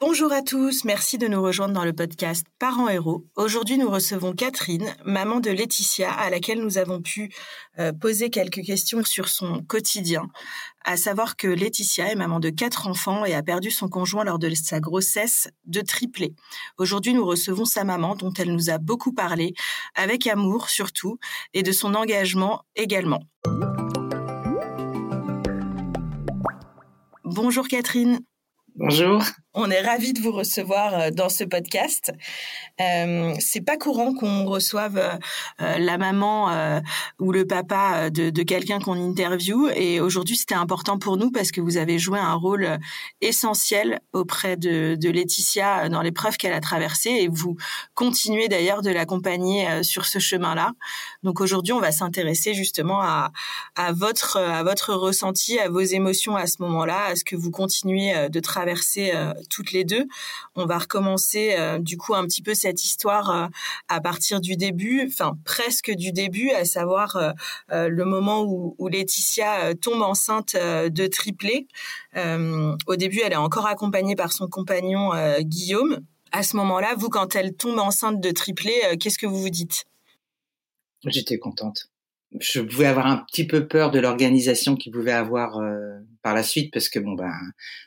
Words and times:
Bonjour 0.00 0.32
à 0.32 0.42
tous, 0.42 0.84
merci 0.84 1.18
de 1.18 1.26
nous 1.26 1.42
rejoindre 1.42 1.74
dans 1.74 1.84
le 1.84 1.92
podcast 1.92 2.46
Parents 2.58 2.88
Héros. 2.88 3.24
Aujourd'hui, 3.34 3.78
nous 3.78 3.90
recevons 3.90 4.32
Catherine, 4.32 4.94
maman 5.04 5.40
de 5.40 5.50
Laetitia, 5.50 6.12
à 6.12 6.30
laquelle 6.30 6.62
nous 6.62 6.78
avons 6.78 7.00
pu 7.00 7.32
euh, 7.78 7.92
poser 7.92 8.30
quelques 8.30 8.62
questions 8.62 9.02
sur 9.02 9.28
son 9.28 9.62
quotidien. 9.62 10.28
À 10.84 10.96
savoir 10.96 11.36
que 11.36 11.48
Laetitia 11.48 12.12
est 12.12 12.16
maman 12.16 12.38
de 12.38 12.50
quatre 12.50 12.86
enfants 12.86 13.24
et 13.24 13.34
a 13.34 13.42
perdu 13.42 13.70
son 13.70 13.88
conjoint 13.88 14.24
lors 14.24 14.38
de 14.38 14.54
sa 14.54 14.78
grossesse 14.78 15.48
de 15.64 15.80
triplé. 15.80 16.34
Aujourd'hui, 16.78 17.14
nous 17.14 17.24
recevons 17.24 17.64
sa 17.64 17.82
maman, 17.82 18.14
dont 18.14 18.32
elle 18.38 18.52
nous 18.52 18.70
a 18.70 18.78
beaucoup 18.78 19.12
parlé, 19.12 19.54
avec 19.94 20.26
amour 20.26 20.68
surtout, 20.68 21.18
et 21.54 21.62
de 21.62 21.72
son 21.72 21.94
engagement 21.94 22.62
également. 22.76 23.20
Bonjour 27.34 27.66
Catherine. 27.66 28.20
Bonjour. 28.76 29.24
On 29.56 29.70
est 29.70 29.82
ravis 29.82 30.12
de 30.12 30.20
vous 30.20 30.32
recevoir 30.32 30.94
euh, 30.94 31.10
dans 31.10 31.28
ce 31.28 31.44
podcast. 31.44 32.10
Euh, 32.80 33.34
c'est 33.38 33.60
pas 33.60 33.76
courant 33.76 34.12
qu'on 34.12 34.46
reçoive 34.46 34.98
euh, 34.98 35.78
la 35.78 35.96
maman 35.96 36.24
ou 37.20 37.30
le 37.30 37.46
papa 37.46 38.10
de, 38.10 38.42
quelqu'un 38.42 38.80
qu'on 38.80 38.94
interviewe. 38.94 39.70
Et 39.76 40.00
aujourd'hui, 40.00 40.34
c'était 40.34 40.56
important 40.56 40.98
pour 40.98 41.16
nous 41.16 41.30
parce 41.30 41.52
que 41.52 41.60
vous 41.60 41.76
avez 41.76 41.98
joué 41.98 42.18
un 42.18 42.34
rôle 42.34 42.78
essentiel 43.20 44.00
auprès 44.12 44.56
de, 44.56 44.98
Laetitia 45.08 45.88
dans 45.88 46.02
l'épreuve 46.02 46.36
qu'elle 46.36 46.52
a 46.52 46.60
traversée 46.60 47.10
et 47.10 47.28
vous 47.28 47.56
continuez 47.94 48.48
d'ailleurs 48.48 48.82
de 48.82 48.90
l'accompagner 48.90 49.82
sur 49.84 50.06
ce 50.06 50.18
chemin-là. 50.18 50.72
Donc 51.22 51.40
aujourd'hui, 51.40 51.72
on 51.72 51.80
va 51.80 51.92
s'intéresser 51.92 52.54
justement 52.54 53.00
à 53.00 53.30
votre 53.92 54.38
à 54.38 54.62
votre 54.62 54.94
ressenti, 54.94 55.58
à 55.58 55.68
vos 55.68 55.80
émotions 55.80 56.34
à 56.36 56.46
ce 56.46 56.56
moment-là, 56.60 57.06
à 57.06 57.16
ce 57.16 57.24
que 57.24 57.36
vous 57.36 57.50
continuez 57.50 58.28
de 58.28 58.40
traverser 58.40 59.12
toutes 59.48 59.72
les 59.72 59.84
deux. 59.84 60.06
On 60.54 60.66
va 60.66 60.78
recommencer 60.78 61.54
euh, 61.58 61.78
du 61.78 61.96
coup 61.96 62.14
un 62.14 62.24
petit 62.26 62.42
peu 62.42 62.54
cette 62.54 62.84
histoire 62.84 63.30
euh, 63.30 63.46
à 63.88 64.00
partir 64.00 64.40
du 64.40 64.56
début, 64.56 65.06
enfin 65.06 65.36
presque 65.44 65.90
du 65.90 66.12
début, 66.12 66.50
à 66.50 66.64
savoir 66.64 67.16
euh, 67.70 67.88
le 67.88 68.04
moment 68.04 68.42
où, 68.42 68.74
où 68.78 68.88
Laetitia 68.88 69.74
tombe 69.74 70.02
enceinte 70.02 70.54
de 70.56 71.06
triplé. 71.06 71.66
au 72.16 72.96
début, 72.96 73.20
elle 73.24 73.32
est 73.32 73.36
encore 73.36 73.66
accompagnée 73.66 74.16
par 74.16 74.32
son 74.32 74.48
compagnon 74.48 75.10
Guillaume. 75.40 76.00
À 76.32 76.42
ce 76.42 76.56
moment-là, 76.56 76.94
vous, 76.96 77.08
quand 77.08 77.36
elle 77.36 77.54
tombe 77.54 77.78
enceinte 77.78 78.20
de 78.20 78.30
triplé, 78.30 78.72
qu'est-ce 79.00 79.18
que 79.18 79.26
vous 79.26 79.40
vous 79.40 79.50
dites? 79.50 79.84
J'étais 81.04 81.38
contente 81.38 81.90
je 82.40 82.60
pouvais 82.60 82.86
avoir 82.86 83.06
un 83.06 83.18
petit 83.18 83.46
peu 83.46 83.68
peur 83.68 83.90
de 83.90 84.00
l'organisation 84.00 84.76
qu'ils 84.76 84.92
pouvaient 84.92 85.12
avoir 85.12 85.58
euh, 85.58 85.98
par 86.22 86.34
la 86.34 86.42
suite 86.42 86.72
parce 86.72 86.88
que 86.88 86.98
bon 86.98 87.14
ben 87.14 87.32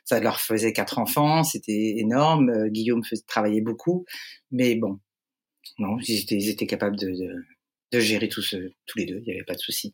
ça 0.06 0.20
leur 0.20 0.40
faisait 0.40 0.74
quatre 0.74 1.00
enfants, 1.00 1.44
c'était 1.44 1.96
énorme. 1.98 2.50
Euh, 2.50 2.70
Guillaume 2.70 3.04
faisait, 3.04 3.24
travaillait 3.28 3.62
beaucoup, 3.62 4.06
mais 4.52 4.76
bon 4.76 5.00
non, 5.80 5.98
ils 6.00 6.22
étaient, 6.22 6.36
ils 6.36 6.50
étaient 6.50 6.66
capables 6.66 6.98
de, 6.98 7.08
de, 7.08 7.44
de 7.92 8.00
gérer 8.00 8.30
tous 8.30 8.56
tous 8.86 8.98
les 8.98 9.06
deux, 9.06 9.22
il 9.26 9.30
n'y 9.30 9.34
avait 9.34 9.44
pas 9.44 9.56
de 9.56 9.60
souci. 9.60 9.94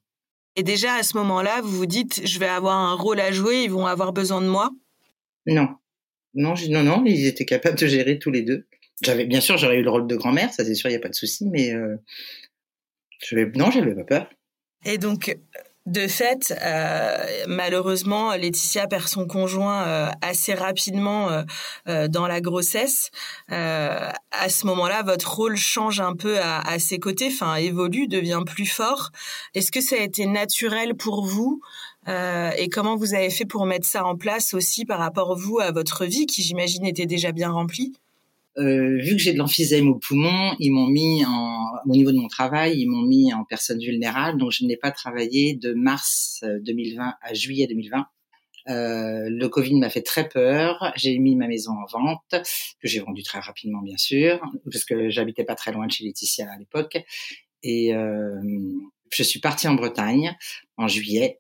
Et 0.56 0.64
déjà 0.64 0.96
à 0.96 1.04
ce 1.04 1.18
moment-là, 1.18 1.62
vous 1.62 1.76
vous 1.76 1.86
dites 1.88 2.26
je 2.26 2.40
vais 2.40 2.48
avoir 2.48 2.78
un 2.78 2.94
rôle 2.94 3.20
à 3.20 3.32
jouer, 3.32 3.64
ils 3.64 3.72
vont 3.72 3.88
avoir 3.88 4.14
besoin 4.14 4.42
de 4.42 4.48
moi? 4.48 4.70
Non, 5.48 5.68
non, 6.36 6.54
non, 6.70 6.84
non, 6.84 7.04
ils 7.06 7.26
étaient 7.26 7.46
capables 7.46 7.78
de 7.78 7.88
gérer 7.88 8.20
tous 8.20 8.32
les 8.32 8.44
deux. 8.44 8.68
J'avais 9.02 9.26
bien 9.26 9.42
sûr 9.42 9.58
j'aurais 9.58 9.80
eu 9.80 9.84
le 9.84 9.90
rôle 9.90 10.08
de 10.08 10.16
grand-mère, 10.16 10.54
ça 10.54 10.64
c'est 10.64 10.76
sûr, 10.76 10.90
il 10.90 10.94
n'y 10.94 10.98
a 10.98 11.02
pas 11.02 11.10
de 11.10 11.16
souci, 11.16 11.48
mais 11.48 11.74
euh, 11.74 11.98
je 13.20 13.36
vais, 13.36 13.52
non, 13.56 13.72
j'avais 13.72 13.96
pas 13.96 14.04
peur. 14.04 14.30
Et 14.86 14.98
donc, 14.98 15.38
de 15.86 16.08
fait, 16.08 16.54
euh, 16.64 17.18
malheureusement, 17.48 18.34
Laetitia 18.36 18.88
perd 18.88 19.08
son 19.08 19.28
conjoint 19.28 19.84
euh, 19.84 20.10
assez 20.22 20.54
rapidement 20.54 21.30
euh, 21.30 21.44
euh 21.90 22.08
dans 22.08 22.26
la 22.26 22.40
grossesse. 22.40 23.12
Euh, 23.52 24.10
à 24.32 24.50
ce 24.50 24.66
moment-là, 24.68 25.04
votre 25.04 25.36
rôle 25.36 25.58
change 25.58 26.00
un 26.00 26.16
peu 26.16 26.40
à, 26.40 26.60
à, 26.60 26.80
ses 26.80 27.00
côtés, 27.00 27.28
enfin 27.28 27.56
évolue, 27.56 28.08
devient 28.08 28.44
plus 28.46 28.66
fort. 28.66 29.12
Est-ce 29.56 29.74
que 29.74 29.82
ça 29.82 29.98
a 29.98 30.00
été 30.00 30.26
naturel 30.26 30.96
pour 30.96 31.26
vous 31.26 31.60
euh, 32.08 32.52
Et 32.58 32.70
comment 32.70 32.96
vous 32.96 33.14
avez 33.14 33.30
fait 33.30 33.46
pour 33.46 33.66
mettre 33.66 33.86
ça 33.86 34.06
en 34.06 34.16
place 34.16 34.54
aussi 34.54 34.86
par 34.86 35.00
rapport 35.00 35.38
vous 35.38 35.60
à 35.60 35.72
votre 35.72 36.06
vie, 36.06 36.28
qui 36.28 36.44
j'imagine 36.44 36.86
était 36.86 37.08
déjà 37.08 37.34
bien 37.34 37.52
remplie? 37.52 37.94
Euh, 38.58 38.98
vu 39.02 39.16
que 39.16 39.22
j'ai 39.22 39.34
de 39.34 39.38
l'emphysème 39.38 39.88
au 39.88 39.96
poumon, 39.96 40.56
ils 40.60 40.72
m'ont 40.72 40.88
mis 40.88 41.26
en, 41.26 41.58
au 41.86 41.92
niveau 41.92 42.12
de 42.12 42.18
mon 42.18 42.28
travail, 42.28 42.80
ils 42.80 42.88
m'ont 42.88 43.02
mis 43.02 43.34
en 43.34 43.44
personne 43.46 43.80
vulnérable, 43.80 44.40
donc 44.40 44.52
je 44.52 44.66
n'ai 44.66 44.78
pas 44.78 44.92
travaillé 44.92 45.56
de 45.56 45.74
mars 45.74 46.44
2020 46.44 47.08
euh, 47.08 47.12
à 47.22 47.34
juillet 47.34 47.68
2020. 47.68 48.06
Euh, 48.70 49.28
le 49.30 49.48
Covid 49.50 49.76
m'a 49.76 49.90
fait 49.90 50.02
très 50.02 50.30
peur. 50.30 50.94
J'ai 50.96 51.18
mis 51.20 51.36
ma 51.36 51.48
maison 51.48 51.72
en 51.72 51.86
vente, 51.86 52.30
que 52.32 52.88
j'ai 52.88 53.00
vendue 53.00 53.24
très 53.24 53.40
rapidement, 53.40 53.82
bien 53.82 53.98
sûr, 53.98 54.40
parce 54.72 54.86
que 54.86 55.10
j'habitais 55.10 55.44
pas 55.44 55.56
très 55.56 55.72
loin 55.72 55.88
de 55.88 55.92
chez 55.92 56.04
Laetitia 56.06 56.50
à 56.52 56.58
l'époque. 56.58 56.98
Et 57.64 57.94
euh, 57.94 58.40
je 59.12 59.24
suis 59.24 59.40
partie 59.40 59.68
en 59.68 59.74
Bretagne 59.74 60.36
en 60.78 60.88
juillet 60.88 61.40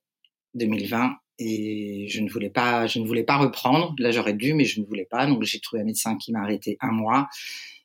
2020 0.56 1.16
et 1.40 2.08
je 2.10 2.22
ne 2.22 2.30
voulais 2.30 2.50
pas, 2.50 2.88
je 2.88 3.00
ne 3.00 3.08
voulais 3.08 3.24
pas 3.24 3.38
reprendre. 3.38 3.96
Là, 4.00 4.12
j'aurais 4.12 4.34
dû, 4.34 4.54
mais 4.54 4.66
je 4.66 4.82
ne 4.82 4.86
voulais 4.86 5.06
pas. 5.06 5.26
Donc, 5.26 5.44
j'ai 5.44 5.60
trouvé 5.60 5.82
un 5.82 5.86
médecin 5.86 6.18
qui 6.18 6.32
m'a 6.32 6.42
arrêté 6.42 6.78
un 6.82 6.92
mois. 6.92 7.28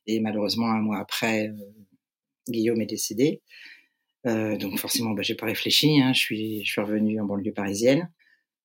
Et 0.07 0.21
malheureusement, 0.21 0.71
un 0.71 0.81
mois 0.81 0.99
après, 0.99 1.49
euh, 1.49 1.53
Guillaume 2.49 2.81
est 2.81 2.87
décédé. 2.87 3.43
Euh, 4.27 4.57
donc, 4.57 4.79
forcément, 4.79 5.11
bah, 5.11 5.23
j'ai 5.23 5.35
pas 5.35 5.47
réfléchi. 5.47 6.01
Hein. 6.01 6.13
Je 6.13 6.19
suis, 6.19 6.65
je 6.65 6.73
suis 6.73 6.81
revenue 6.81 7.21
en 7.21 7.25
banlieue 7.25 7.53
parisienne. 7.53 8.11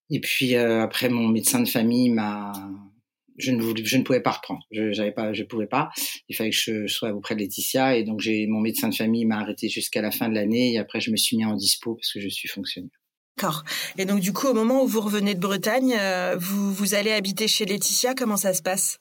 Et 0.10 0.20
puis 0.20 0.56
euh, 0.56 0.82
après, 0.82 1.10
mon 1.10 1.28
médecin 1.28 1.62
de 1.62 1.68
famille 1.68 2.10
m'a, 2.10 2.52
je 3.38 3.52
ne 3.52 3.62
voulais, 3.62 3.84
je 3.86 3.98
ne 3.98 4.04
pouvais 4.04 4.22
pas 4.22 4.32
reprendre. 4.32 4.62
Je 4.72 4.92
j'avais 4.92 5.12
pas, 5.12 5.34
je 5.34 5.44
pouvais 5.44 5.68
pas. 5.68 5.92
Il 6.30 6.36
fallait 6.36 6.50
que 6.52 6.56
je 6.56 6.88
sois 6.88 7.14
auprès 7.14 7.36
de 7.36 7.40
Laetitia. 7.40 7.98
Et 7.98 8.04
donc, 8.04 8.20
j'ai 8.20 8.48
mon 8.48 8.60
médecin 8.60 8.90
de 8.90 8.96
famille 8.96 9.26
m'a 9.26 9.40
arrêté 9.40 9.70
jusqu'à 9.70 10.02
la 10.02 10.12
fin 10.12 10.30
de 10.30 10.36
l'année. 10.36 10.74
Et 10.74 10.78
après, 10.78 11.00
je 11.02 11.12
me 11.12 11.18
suis 11.18 11.38
mis 11.38 11.46
en 11.46 11.56
dispo 11.56 11.96
parce 11.96 12.12
que 12.12 12.20
je 12.20 12.30
suis 12.30 12.48
fonctionnaire. 12.50 13.03
D'accord. 13.38 13.64
Et 13.98 14.06
donc 14.06 14.20
du 14.20 14.32
coup, 14.34 14.48
au 14.48 14.54
moment 14.54 14.84
où 14.84 14.88
vous 14.88 15.02
revenez 15.02 15.34
de 15.34 15.40
Bretagne, 15.40 15.96
euh, 16.00 16.36
vous, 16.38 16.74
vous 16.74 16.94
allez 16.94 17.12
habiter 17.12 17.48
chez 17.48 17.66
Laetitia. 17.66 18.14
Comment 18.14 18.38
ça 18.38 18.54
se 18.54 18.62
passe? 18.62 19.00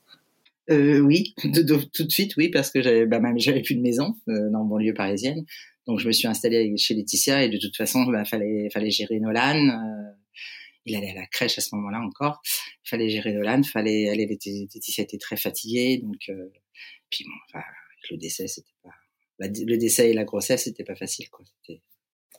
Euh, 0.70 1.00
Oui, 1.00 1.34
tout 1.42 1.50
de 2.04 2.10
suite, 2.10 2.36
oui, 2.36 2.48
parce 2.48 2.70
que 2.70 2.82
j'avais 2.82 3.06
bah, 3.06 3.20
plus 3.64 3.74
de 3.74 3.80
maison 3.80 4.14
euh, 4.28 4.50
dans 4.50 4.64
mon 4.64 4.78
lieu 4.78 4.94
parisienne. 4.94 5.44
Donc 5.86 5.98
je 5.98 6.06
me 6.06 6.12
suis 6.12 6.28
installée 6.28 6.74
chez 6.76 6.94
Laetitia 6.94 7.44
et 7.44 7.48
de 7.48 7.58
toute 7.58 7.76
façon, 7.76 8.04
il 8.06 8.12
bah, 8.12 8.24
fallait 8.24 8.68
fallait 8.72 8.90
gérer 8.90 9.18
Nolan. 9.20 9.58
Il 10.84 10.96
allait 10.96 11.10
à 11.10 11.14
la 11.14 11.26
crèche 11.26 11.58
à 11.58 11.60
ce 11.60 11.74
moment-là 11.76 12.00
encore. 12.00 12.40
Il 12.84 12.88
fallait 12.88 13.08
gérer 13.08 13.32
Nolan, 13.32 13.62
fallait. 13.64 14.14
Laetitia 14.14 15.04
était 15.04 15.18
très 15.18 15.36
fatiguée, 15.36 15.98
donc 16.02 16.30
puis 17.10 17.24
bon, 17.24 17.60
le 18.10 18.16
décès, 18.16 18.48
c'était 18.48 18.72
pas 18.82 18.90
le 19.48 19.76
décès 19.76 20.10
et 20.10 20.14
la 20.14 20.24
grossesse, 20.24 20.64
c'était 20.64 20.84
pas 20.84 20.96
facile, 20.96 21.26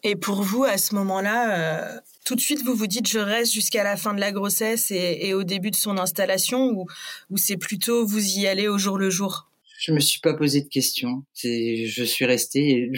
et 0.04 0.16
pour 0.16 0.44
vous, 0.44 0.64
à 0.64 0.78
ce 0.78 0.96
moment-là, 0.96 1.96
euh, 1.96 2.00
tout 2.26 2.36
de 2.36 2.42
suite, 2.42 2.62
vous 2.64 2.76
vous 2.76 2.88
dites 2.88 3.08
je 3.08 3.20
reste 3.20 3.54
jusqu'à 3.54 3.84
la 3.84 3.98
fin 3.98 4.14
de 4.14 4.20
la 4.20 4.32
grossesse 4.32 4.92
et, 4.92 5.20
et 5.22 5.34
au 5.34 5.44
début 5.44 5.72
de 5.72 5.76
son 5.76 5.98
installation 5.98 6.70
ou, 6.72 6.86
ou 7.30 7.38
c'est 7.38 7.58
plutôt 7.58 8.06
vous 8.06 8.24
y 8.38 8.48
allez 8.48 8.68
au 8.68 8.78
jour 8.78 8.98
le 8.98 9.10
jour? 9.10 9.50
Je 9.80 9.92
me 9.92 10.00
suis 10.00 10.20
pas 10.22 10.34
posé 10.34 10.62
de 10.62 10.70
questions. 10.70 11.24
Je 11.44 12.04
suis 12.06 12.26
restée. 12.26 12.90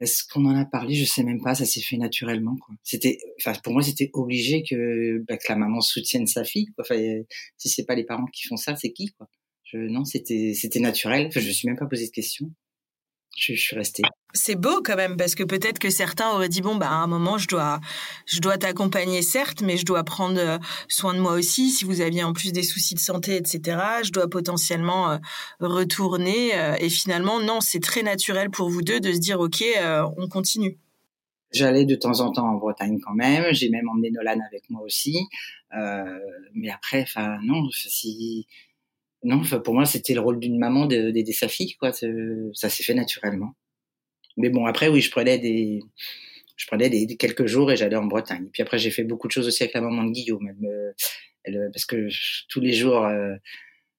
Est-ce 0.00 0.24
qu'on 0.28 0.44
en 0.44 0.54
a 0.54 0.66
parlé? 0.66 0.94
Je 0.94 1.06
sais 1.06 1.22
même 1.22 1.40
pas. 1.42 1.54
Ça 1.54 1.64
s'est 1.64 1.80
fait 1.80 1.96
naturellement. 1.96 2.56
C'était, 2.82 3.18
enfin, 3.40 3.58
pour 3.64 3.72
moi, 3.72 3.82
c'était 3.82 4.10
obligé 4.12 4.62
que, 4.62 5.24
bah, 5.26 5.38
que 5.38 5.46
la 5.48 5.56
maman 5.56 5.80
soutienne 5.80 6.26
sa 6.26 6.44
fille. 6.44 6.66
Quoi. 6.74 6.84
Enfin, 6.84 7.00
si 7.56 7.70
c'est 7.70 7.86
pas 7.86 7.94
les 7.94 8.04
parents 8.04 8.26
qui 8.26 8.46
font 8.46 8.58
ça, 8.58 8.76
c'est 8.76 8.92
qui 8.92 9.14
quoi? 9.16 9.26
Je, 9.64 9.78
Non, 9.78 10.04
c'était, 10.04 10.52
c'était 10.54 10.80
naturel. 10.80 11.28
Enfin, 11.28 11.40
je 11.40 11.48
me 11.48 11.52
suis 11.52 11.66
même 11.66 11.78
pas 11.78 11.86
posé 11.86 12.06
de 12.06 12.12
questions 12.12 12.50
je, 13.36 13.54
je 13.54 13.60
suis 13.60 13.76
restée. 13.76 14.02
C'est 14.34 14.54
beau 14.54 14.82
quand 14.82 14.96
même 14.96 15.16
parce 15.16 15.34
que 15.34 15.44
peut-être 15.44 15.78
que 15.78 15.88
certains 15.88 16.30
auraient 16.30 16.48
dit 16.48 16.60
bon 16.60 16.76
bah 16.76 16.88
à 16.90 16.94
un 16.94 17.06
moment 17.06 17.38
je 17.38 17.48
dois 17.48 17.80
je 18.26 18.40
dois 18.40 18.58
t'accompagner 18.58 19.22
certes 19.22 19.62
mais 19.62 19.76
je 19.76 19.84
dois 19.84 20.04
prendre 20.04 20.38
euh, 20.38 20.58
soin 20.88 21.14
de 21.14 21.20
moi 21.20 21.32
aussi 21.32 21.70
si 21.70 21.84
vous 21.84 22.02
aviez 22.02 22.22
en 22.22 22.34
plus 22.34 22.52
des 22.52 22.62
soucis 22.62 22.94
de 22.94 23.00
santé 23.00 23.36
etc 23.36 23.78
je 24.04 24.12
dois 24.12 24.28
potentiellement 24.28 25.10
euh, 25.10 25.18
retourner 25.60 26.54
euh, 26.54 26.74
et 26.80 26.90
finalement 26.90 27.40
non 27.40 27.60
c'est 27.60 27.80
très 27.80 28.02
naturel 28.02 28.50
pour 28.50 28.68
vous 28.68 28.82
deux 28.82 29.00
de 29.00 29.12
se 29.12 29.18
dire 29.18 29.40
ok 29.40 29.64
on 30.18 30.28
continue. 30.28 30.78
J'allais 31.52 31.86
de 31.86 31.94
temps 31.94 32.20
en 32.20 32.32
temps 32.32 32.46
en 32.46 32.56
Bretagne 32.56 32.98
quand 33.00 33.14
même 33.14 33.46
j'ai 33.52 33.70
même 33.70 33.88
emmené 33.88 34.10
Nolan 34.10 34.40
avec 34.50 34.68
moi 34.68 34.82
aussi 34.82 35.16
mais 36.54 36.70
après 36.70 37.02
enfin 37.02 37.38
non 37.42 37.70
si 37.70 38.46
non, 39.26 39.42
pour 39.64 39.74
moi, 39.74 39.86
c'était 39.86 40.14
le 40.14 40.20
rôle 40.20 40.38
d'une 40.38 40.58
maman 40.58 40.86
d'aider 40.86 41.32
sa 41.32 41.48
fille, 41.48 41.74
quoi. 41.74 41.92
Ça 41.92 42.70
s'est 42.70 42.82
fait 42.84 42.94
naturellement. 42.94 43.54
Mais 44.36 44.50
bon, 44.50 44.66
après, 44.66 44.88
oui, 44.88 45.00
je 45.00 45.10
prenais 45.10 45.38
des, 45.38 45.80
je 46.56 46.66
prenais 46.68 46.88
des, 46.88 47.16
quelques 47.16 47.46
jours 47.46 47.72
et 47.72 47.76
j'allais 47.76 47.96
en 47.96 48.04
Bretagne. 48.04 48.48
Puis 48.52 48.62
après, 48.62 48.78
j'ai 48.78 48.90
fait 48.90 49.02
beaucoup 49.02 49.26
de 49.26 49.32
choses 49.32 49.48
aussi 49.48 49.64
avec 49.64 49.74
la 49.74 49.80
maman 49.80 50.04
de 50.04 50.12
Guillaume. 50.12 50.46
Elle 50.48 50.56
me, 50.60 50.94
elle, 51.42 51.70
parce 51.72 51.86
que 51.86 52.08
tous 52.48 52.60
les 52.60 52.72
jours, 52.72 53.04
euh, 53.04 53.34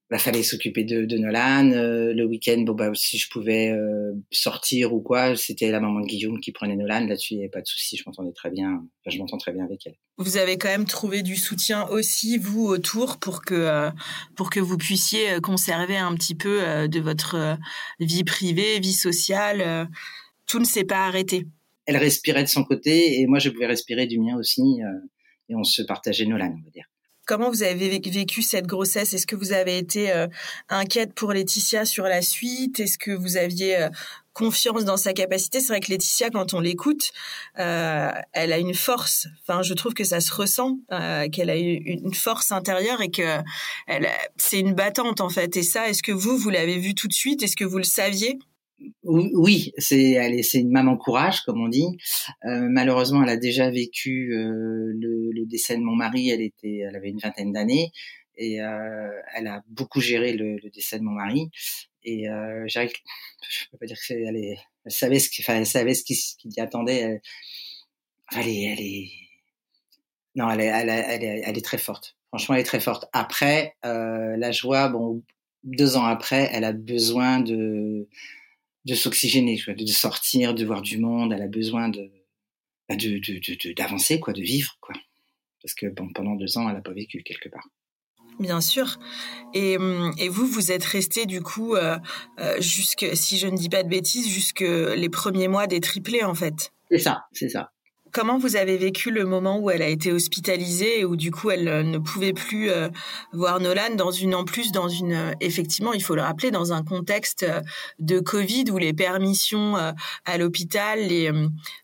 bah, 0.09 0.17
fallait 0.17 0.43
s'occuper 0.43 0.85
de, 0.85 1.03
de, 1.03 1.17
Nolan. 1.17 1.71
Euh, 1.71 2.13
le 2.13 2.25
week-end, 2.25 2.61
bon 2.61 2.73
bah 2.73 2.91
si 2.93 3.17
je 3.17 3.29
pouvais 3.29 3.71
euh, 3.71 4.13
sortir 4.31 4.93
ou 4.93 5.01
quoi, 5.01 5.35
c'était 5.35 5.69
la 5.69 5.81
maman 5.81 5.99
de 5.99 6.05
Guillaume 6.05 6.39
qui 6.39 6.53
prenait 6.53 6.77
Nolan. 6.77 7.05
Là-dessus, 7.05 7.33
il 7.33 7.37
n'y 7.37 7.43
avait 7.43 7.49
pas 7.49 7.61
de 7.61 7.67
souci. 7.67 7.97
Je 7.97 8.03
m'entendais 8.05 8.31
très 8.31 8.49
bien. 8.49 8.69
Enfin, 8.69 9.15
je 9.15 9.17
m'entends 9.17 9.37
très 9.37 9.51
bien 9.51 9.65
avec 9.65 9.85
elle. 9.85 9.95
Vous 10.17 10.37
avez 10.37 10.57
quand 10.57 10.69
même 10.69 10.85
trouvé 10.85 11.23
du 11.23 11.35
soutien 11.35 11.85
aussi 11.89 12.37
vous 12.37 12.65
autour 12.65 13.17
pour 13.17 13.43
que 13.43 13.53
euh, 13.53 13.91
pour 14.37 14.49
que 14.49 14.61
vous 14.61 14.77
puissiez 14.77 15.41
conserver 15.41 15.97
un 15.97 16.15
petit 16.15 16.35
peu 16.35 16.87
de 16.87 16.99
votre 17.01 17.57
vie 17.99 18.23
privée, 18.23 18.79
vie 18.79 18.93
sociale. 18.93 19.89
tout 20.47 20.59
ne 20.59 20.65
s'est 20.65 20.85
pas 20.85 21.05
arrêté. 21.05 21.47
Elle 21.85 21.97
respirait 21.97 22.43
de 22.43 22.49
son 22.49 22.63
côté 22.63 23.19
et 23.19 23.27
moi 23.27 23.39
je 23.39 23.49
pouvais 23.49 23.67
respirer 23.67 24.07
du 24.07 24.19
mien 24.19 24.37
aussi 24.37 24.79
et 25.49 25.55
on 25.55 25.63
se 25.63 25.81
partageait 25.81 26.25
Nolan, 26.25 26.55
on 26.57 26.63
va 26.63 26.69
dire. 26.71 26.85
Comment 27.27 27.49
vous 27.49 27.61
avez 27.61 27.89
vécu 27.99 28.41
cette 28.41 28.67
grossesse? 28.67 29.13
Est-ce 29.13 29.27
que 29.27 29.35
vous 29.35 29.51
avez 29.51 29.77
été 29.77 30.13
euh, 30.13 30.27
inquiète 30.69 31.13
pour 31.13 31.33
Laetitia 31.33 31.83
sur 31.83 32.05
la 32.05 32.21
suite? 32.21 32.79
Est-ce 32.79 32.97
que 32.97 33.11
vous 33.11 33.35
aviez 33.35 33.75
euh, 33.75 33.89
confiance 34.31 34.85
dans 34.85 34.95
sa 34.95 35.11
capacité? 35.11 35.59
C'est 35.59 35.67
vrai 35.67 35.81
que 35.81 35.91
Laetitia, 35.91 36.29
quand 36.29 36.53
on 36.53 36.61
l'écoute, 36.61 37.11
euh, 37.59 38.09
elle 38.31 38.53
a 38.53 38.57
une 38.59 38.73
force. 38.73 39.27
Enfin, 39.41 39.61
je 39.61 39.73
trouve 39.73 39.93
que 39.93 40.05
ça 40.05 40.21
se 40.21 40.33
ressent, 40.33 40.77
qu'elle 41.33 41.49
a 41.49 41.57
une 41.57 42.13
force 42.13 42.53
intérieure 42.53 43.01
et 43.01 43.11
que 43.11 43.39
c'est 44.37 44.61
une 44.61 44.73
battante 44.73 45.19
en 45.19 45.27
fait. 45.27 45.57
Et 45.57 45.63
ça, 45.63 45.89
est-ce 45.89 46.03
que 46.03 46.13
vous, 46.13 46.37
vous 46.37 46.49
l'avez 46.49 46.77
vu 46.77 46.95
tout 46.95 47.09
de 47.09 47.13
suite? 47.13 47.43
Est-ce 47.43 47.57
que 47.57 47.65
vous 47.65 47.77
le 47.77 47.83
saviez? 47.83 48.39
Oui, 49.03 49.73
c'est 49.77 50.11
elle 50.11 50.43
c'est 50.43 50.59
une 50.59 50.71
maman 50.71 50.97
courage 50.97 51.41
comme 51.41 51.61
on 51.61 51.67
dit. 51.67 51.87
Euh, 52.45 52.67
malheureusement, 52.69 53.23
elle 53.23 53.29
a 53.29 53.37
déjà 53.37 53.69
vécu 53.69 54.33
euh, 54.33 54.93
le, 54.93 55.31
le, 55.31 55.45
décès 55.45 55.75
de 55.77 55.81
mon 55.81 55.95
mari. 55.95 56.29
Elle 56.29 56.41
était, 56.41 56.79
elle 56.87 56.95
avait 56.95 57.09
une 57.09 57.19
vingtaine 57.19 57.51
d'années 57.51 57.91
et 58.37 58.61
euh, 58.61 59.09
elle 59.33 59.47
a 59.47 59.63
beaucoup 59.67 59.99
géré 59.99 60.33
le, 60.33 60.57
le, 60.57 60.69
décès 60.69 60.99
de 60.99 61.03
mon 61.03 61.11
mari. 61.11 61.49
Et 62.03 62.29
euh, 62.29 62.65
je 62.67 62.79
peux 63.71 63.77
pas 63.77 63.85
dire 63.85 63.97
que 63.97 64.13
elle, 64.13 64.37
est, 64.37 64.57
elle 64.85 64.91
savait 64.91 65.19
ce 65.19 65.29
qui, 65.29 65.41
enfin, 65.41 65.55
elle 65.55 65.65
savait 65.65 65.93
ce 65.93 66.03
qui, 66.03 66.15
ce 66.15 66.35
qui 66.37 66.59
attendait. 66.59 66.99
Elle, 66.99 67.21
elle 68.35 68.47
est, 68.47 68.63
elle 68.63 68.81
est, 68.81 69.09
non, 70.35 70.49
elle 70.51 70.61
est, 70.61 70.65
elle, 70.67 70.89
elle, 70.89 71.23
est, 71.23 71.41
elle 71.45 71.57
est 71.57 71.65
très 71.65 71.77
forte. 71.77 72.15
Franchement, 72.29 72.55
elle 72.55 72.61
est 72.61 72.65
très 72.65 72.79
forte. 72.79 73.05
Après, 73.13 73.75
euh, 73.85 74.37
la 74.37 74.51
joie, 74.51 74.89
bon, 74.89 75.23
deux 75.63 75.97
ans 75.97 76.05
après, 76.05 76.49
elle 76.51 76.63
a 76.63 76.73
besoin 76.73 77.39
de 77.39 78.07
de 78.87 78.95
s'oxygéner, 78.95 79.61
de 79.67 79.85
sortir, 79.85 80.53
de 80.53 80.65
voir 80.65 80.81
du 80.81 80.97
monde. 80.97 81.33
Elle 81.33 81.41
a 81.41 81.47
besoin 81.47 81.89
de 81.89 82.09
bah, 82.87 82.95
d'avancer, 83.75 84.15
de, 84.15 84.21
quoi, 84.21 84.33
de 84.33 84.41
vivre, 84.41 84.77
quoi. 84.79 84.95
Parce 85.61 85.73
que 85.73 85.87
bon, 85.87 86.09
pendant 86.13 86.35
deux 86.35 86.57
ans, 86.57 86.69
elle 86.69 86.75
n'a 86.75 86.81
pas 86.81 86.93
vécu 86.93 87.21
quelque 87.23 87.49
part. 87.49 87.67
Bien 88.39 88.61
sûr. 88.61 88.97
Et, 89.53 89.77
hum, 89.77 90.13
et 90.17 90.29
vous, 90.29 90.47
vous 90.47 90.71
êtes 90.71 90.85
resté 90.85 91.25
du 91.25 91.41
coup 91.41 91.75
euh, 91.75 91.97
euh, 92.39 92.61
jusque, 92.61 93.05
si 93.13 93.37
je 93.37 93.47
ne 93.47 93.57
dis 93.57 93.67
pas 93.67 93.83
de 93.83 93.89
bêtises, 93.89 94.29
jusque 94.29 94.61
les 94.61 95.09
premiers 95.09 95.49
mois 95.49 95.67
des 95.67 95.81
triplés 95.81 96.23
en 96.23 96.35
fait? 96.35 96.71
C'est 96.89 96.99
ça, 96.99 97.25
c'est 97.33 97.49
ça. 97.49 97.71
Comment 98.17 98.39
vous 98.39 98.55
avez 98.55 98.77
vécu 98.77 99.11
le 99.11 99.25
moment 99.25 99.59
où 99.59 99.69
elle 99.69 99.83
a 99.83 99.87
été 99.87 100.11
hospitalisée 100.11 101.01
et 101.01 101.05
où 101.05 101.15
du 101.15 101.29
coup 101.29 101.51
elle 101.51 101.67
euh, 101.67 101.83
ne 101.83 101.99
pouvait 101.99 102.33
plus 102.33 102.71
euh, 102.71 102.89
voir 103.31 103.59
Nolan 103.59 103.93
dans 103.95 104.09
une 104.09 104.33
en 104.33 104.43
plus 104.43 104.71
dans 104.71 104.89
une 104.89 105.13
euh, 105.13 105.31
effectivement 105.39 105.93
il 105.93 106.01
faut 106.01 106.15
le 106.15 106.23
rappeler 106.23 106.49
dans 106.49 106.73
un 106.73 106.83
contexte 106.83 107.45
de 107.99 108.19
Covid 108.19 108.71
où 108.71 108.79
les 108.79 108.91
permissions 108.91 109.75
à 109.75 110.37
l'hôpital 110.39 110.97
et 111.11 111.29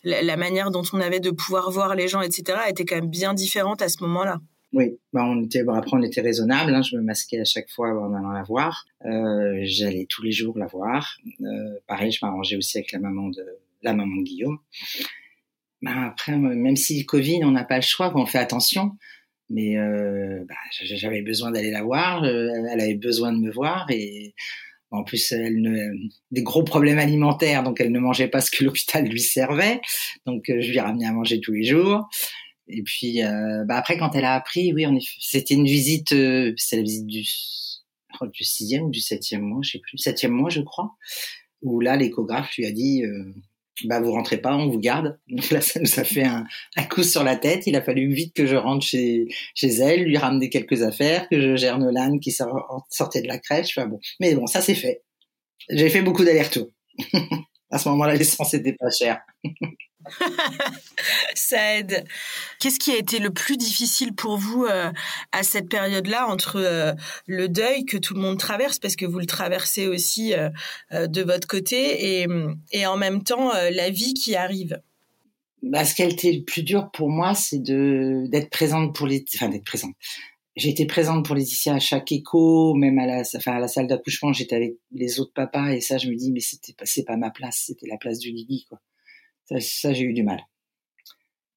la, 0.04 0.36
manière 0.36 0.72
dont 0.72 0.82
on 0.92 1.00
avait 1.02 1.20
de 1.20 1.30
pouvoir 1.30 1.70
voir 1.70 1.94
les 1.94 2.08
gens 2.08 2.22
etc 2.22 2.62
étaient 2.68 2.86
quand 2.86 2.96
même 2.96 3.12
bien 3.12 3.36
différentes 3.36 3.84
à 3.84 3.88
ce 3.90 4.02
moment-là. 4.02 4.40
Oui, 4.72 4.98
bah 5.14 5.32
était 5.44 5.64
bon, 5.64 5.74
après 5.74 5.96
on 5.96 6.02
était 6.02 6.22
raisonnable. 6.22 6.74
Hein, 6.74 6.82
je 6.82 6.98
me 6.98 7.04
masquais 7.04 7.42
à 7.42 7.46
chaque 7.46 7.70
fois 7.70 7.90
en 7.90 8.12
allant 8.12 8.32
la 8.32 8.42
voir. 8.42 8.86
J'allais 9.04 10.08
tous 10.10 10.24
les 10.24 10.32
jours 10.32 10.58
la 10.58 10.66
voir. 10.66 11.16
Pareil, 11.86 12.12
je 12.12 12.26
m'arrangeais 12.26 12.58
aussi 12.58 12.80
avec 12.80 12.92
la 12.92 12.98
maman 12.98 13.30
de 13.30 13.46
la 13.84 13.94
maman 13.94 14.16
de 14.16 14.24
Guillaume. 14.24 14.58
Ben 15.84 16.02
après, 16.04 16.38
même 16.38 16.78
si 16.78 17.06
Covid, 17.06 17.44
on 17.44 17.52
n'a 17.52 17.66
pas 17.66 17.76
le 17.76 17.82
choix, 17.82 18.12
on 18.16 18.26
fait 18.26 18.40
attention. 18.40 18.92
Mais 19.50 19.78
euh, 19.78 20.44
bah, 20.48 20.56
j'avais 20.82 21.22
besoin 21.22 21.52
d'aller 21.52 21.72
la 21.72 21.84
voir, 21.84 22.24
euh, 22.24 22.50
elle 22.72 22.80
avait 22.80 22.96
besoin 22.96 23.34
de 23.34 23.38
me 23.38 23.52
voir 23.52 23.86
et 23.92 24.34
en 24.92 25.04
plus 25.04 25.32
elle 25.34 25.62
ne, 25.62 25.92
des 26.32 26.44
gros 26.44 26.64
problèmes 26.64 27.00
alimentaires, 27.00 27.64
donc 27.64 27.82
elle 27.82 27.92
ne 27.92 28.00
mangeait 28.00 28.30
pas 28.30 28.40
ce 28.40 28.50
que 28.50 28.64
l'hôpital 28.64 29.06
lui 29.06 29.20
servait, 29.20 29.82
donc 30.26 30.50
euh, 30.50 30.62
je 30.62 30.72
lui 30.72 30.80
ramenais 30.80 31.06
à 31.06 31.12
manger 31.12 31.42
tous 31.42 31.52
les 31.52 31.66
jours. 31.66 32.08
Et 32.70 32.82
puis 32.82 33.22
euh, 33.22 33.66
bah 33.66 33.76
après 33.76 33.98
quand 33.98 34.16
elle 34.16 34.24
a 34.24 34.36
appris, 34.36 34.74
oui, 34.74 34.86
c'était 35.20 35.56
une 35.56 35.66
visite, 35.66 36.14
euh, 36.14 36.54
c'est 36.56 36.78
la 36.78 36.84
visite 36.84 37.08
du 37.08 37.24
du 38.32 38.44
sixième 38.46 38.84
ou 38.84 38.90
du 38.90 39.02
septième 39.02 39.42
mois, 39.42 39.60
je 39.64 39.72
sais 39.72 39.80
plus, 39.80 39.98
septième 39.98 40.32
mois 40.32 40.50
je 40.50 40.62
crois, 40.62 40.96
où 41.62 41.82
là 41.82 41.98
l'échographe 41.98 42.56
lui 42.56 42.66
a 42.66 42.72
dit 42.72 43.04
bah 43.86 44.00
vous 44.00 44.12
rentrez 44.12 44.38
pas, 44.38 44.56
on 44.56 44.70
vous 44.70 44.80
garde. 44.80 45.20
Donc 45.28 45.50
là, 45.50 45.62
ça 45.62 45.80
nous 45.80 46.00
a 46.00 46.04
fait 46.04 46.24
un, 46.24 46.46
coup 46.90 47.04
sur 47.04 47.24
la 47.24 47.36
tête. 47.36 47.68
Il 47.68 47.76
a 47.76 47.82
fallu 47.82 48.14
vite 48.14 48.36
que 48.36 48.46
je 48.46 48.56
rentre 48.56 48.86
chez, 48.86 49.28
chez 49.56 49.68
elle, 49.68 50.04
lui 50.04 50.18
ramener 50.18 50.50
quelques 50.50 50.84
affaires, 50.84 51.28
que 51.30 51.42
je 51.42 51.56
gère 51.56 51.80
Nolan 51.80 52.20
qui 52.20 52.32
sortait 52.32 53.22
de 53.22 53.28
la 53.28 53.40
crèche. 53.40 53.78
Enfin 53.78 53.88
bon, 53.88 54.00
mais 54.20 54.36
bon, 54.36 54.48
ça 54.48 54.62
c'est 54.62 54.76
fait. 54.76 55.04
J'ai 55.70 55.90
fait 55.90 56.02
beaucoup 56.02 56.24
d'allers-retours. 56.24 56.70
à 57.72 57.78
ce 57.78 57.90
moment-là, 57.90 58.16
l'essence 58.16 58.54
était 58.54 58.74
pas 58.74 58.90
chère. 58.92 59.22
ça 61.36 61.78
aide. 61.78 62.06
Qu'est-ce 62.60 62.80
qui 62.80 62.92
a 62.92 62.98
été 62.98 63.20
le 63.20 63.32
plus 63.32 63.58
difficile 63.58 64.14
pour 64.14 64.38
vous 64.38 64.66
euh, 64.66 64.92
à 65.32 65.44
cette 65.44 65.70
période-là 65.70 66.28
entre 66.28 66.58
euh, 66.58 66.94
le 67.28 67.48
deuil 67.50 67.86
que 67.86 67.98
tout 67.98 68.14
le 68.14 68.22
monde 68.22 68.40
traverse 68.40 68.80
parce 68.80 68.96
que 68.96 69.06
vous 69.06 69.20
le 69.20 69.26
traversez 69.26 69.88
aussi 69.88 70.34
euh, 70.34 70.50
de 71.08 71.22
votre 71.22 71.48
côté 71.48 72.22
et, 72.22 72.28
et 72.72 72.86
en 72.86 72.98
même 72.98 73.24
temps 73.24 73.52
la 73.54 73.90
vie 73.90 74.14
qui 74.14 74.36
arrive? 74.36 74.80
Bah, 75.62 75.86
Ce 75.86 75.96
qui 75.96 76.04
a 76.04 76.08
été 76.08 76.32
le 76.32 76.44
plus 76.44 76.64
dur 76.64 76.92
pour 76.92 77.10
moi, 77.10 77.34
c'est 77.34 77.62
d'être 77.62 78.50
présente 78.50 78.96
pour 78.96 79.08
les, 79.08 79.24
enfin 79.36 79.50
d'être 79.50 79.66
présente. 79.66 79.96
J'ai 80.56 80.70
été 80.70 80.86
présente 80.86 81.26
pour 81.26 81.36
Laetitia 81.36 81.76
à 81.76 81.80
chaque 81.80 82.12
écho, 82.12 82.76
même 82.76 83.00
à 83.00 83.08
la, 83.08 83.24
à 83.24 83.60
la 83.60 83.68
salle 83.68 83.88
d'accouchement, 83.88 84.34
j'étais 84.34 84.56
avec 84.56 84.76
les 84.92 85.20
autres 85.20 85.34
papas 85.34 85.72
et 85.72 85.82
ça, 85.82 85.98
je 85.98 86.10
me 86.10 86.16
dis 86.16 86.32
mais 86.32 86.42
c'était 86.42 86.74
pas, 86.74 86.86
c'est 86.86 87.04
pas 87.04 87.18
ma 87.18 87.32
place, 87.32 87.64
c'était 87.66 87.88
la 87.88 87.98
place 87.98 88.20
du 88.20 88.30
Lily 88.30 88.66
quoi. 88.70 88.80
Ça, 89.46 89.60
ça 89.60 89.94
j'ai 89.94 90.04
eu 90.04 90.14
du 90.14 90.24
mal. 90.24 90.42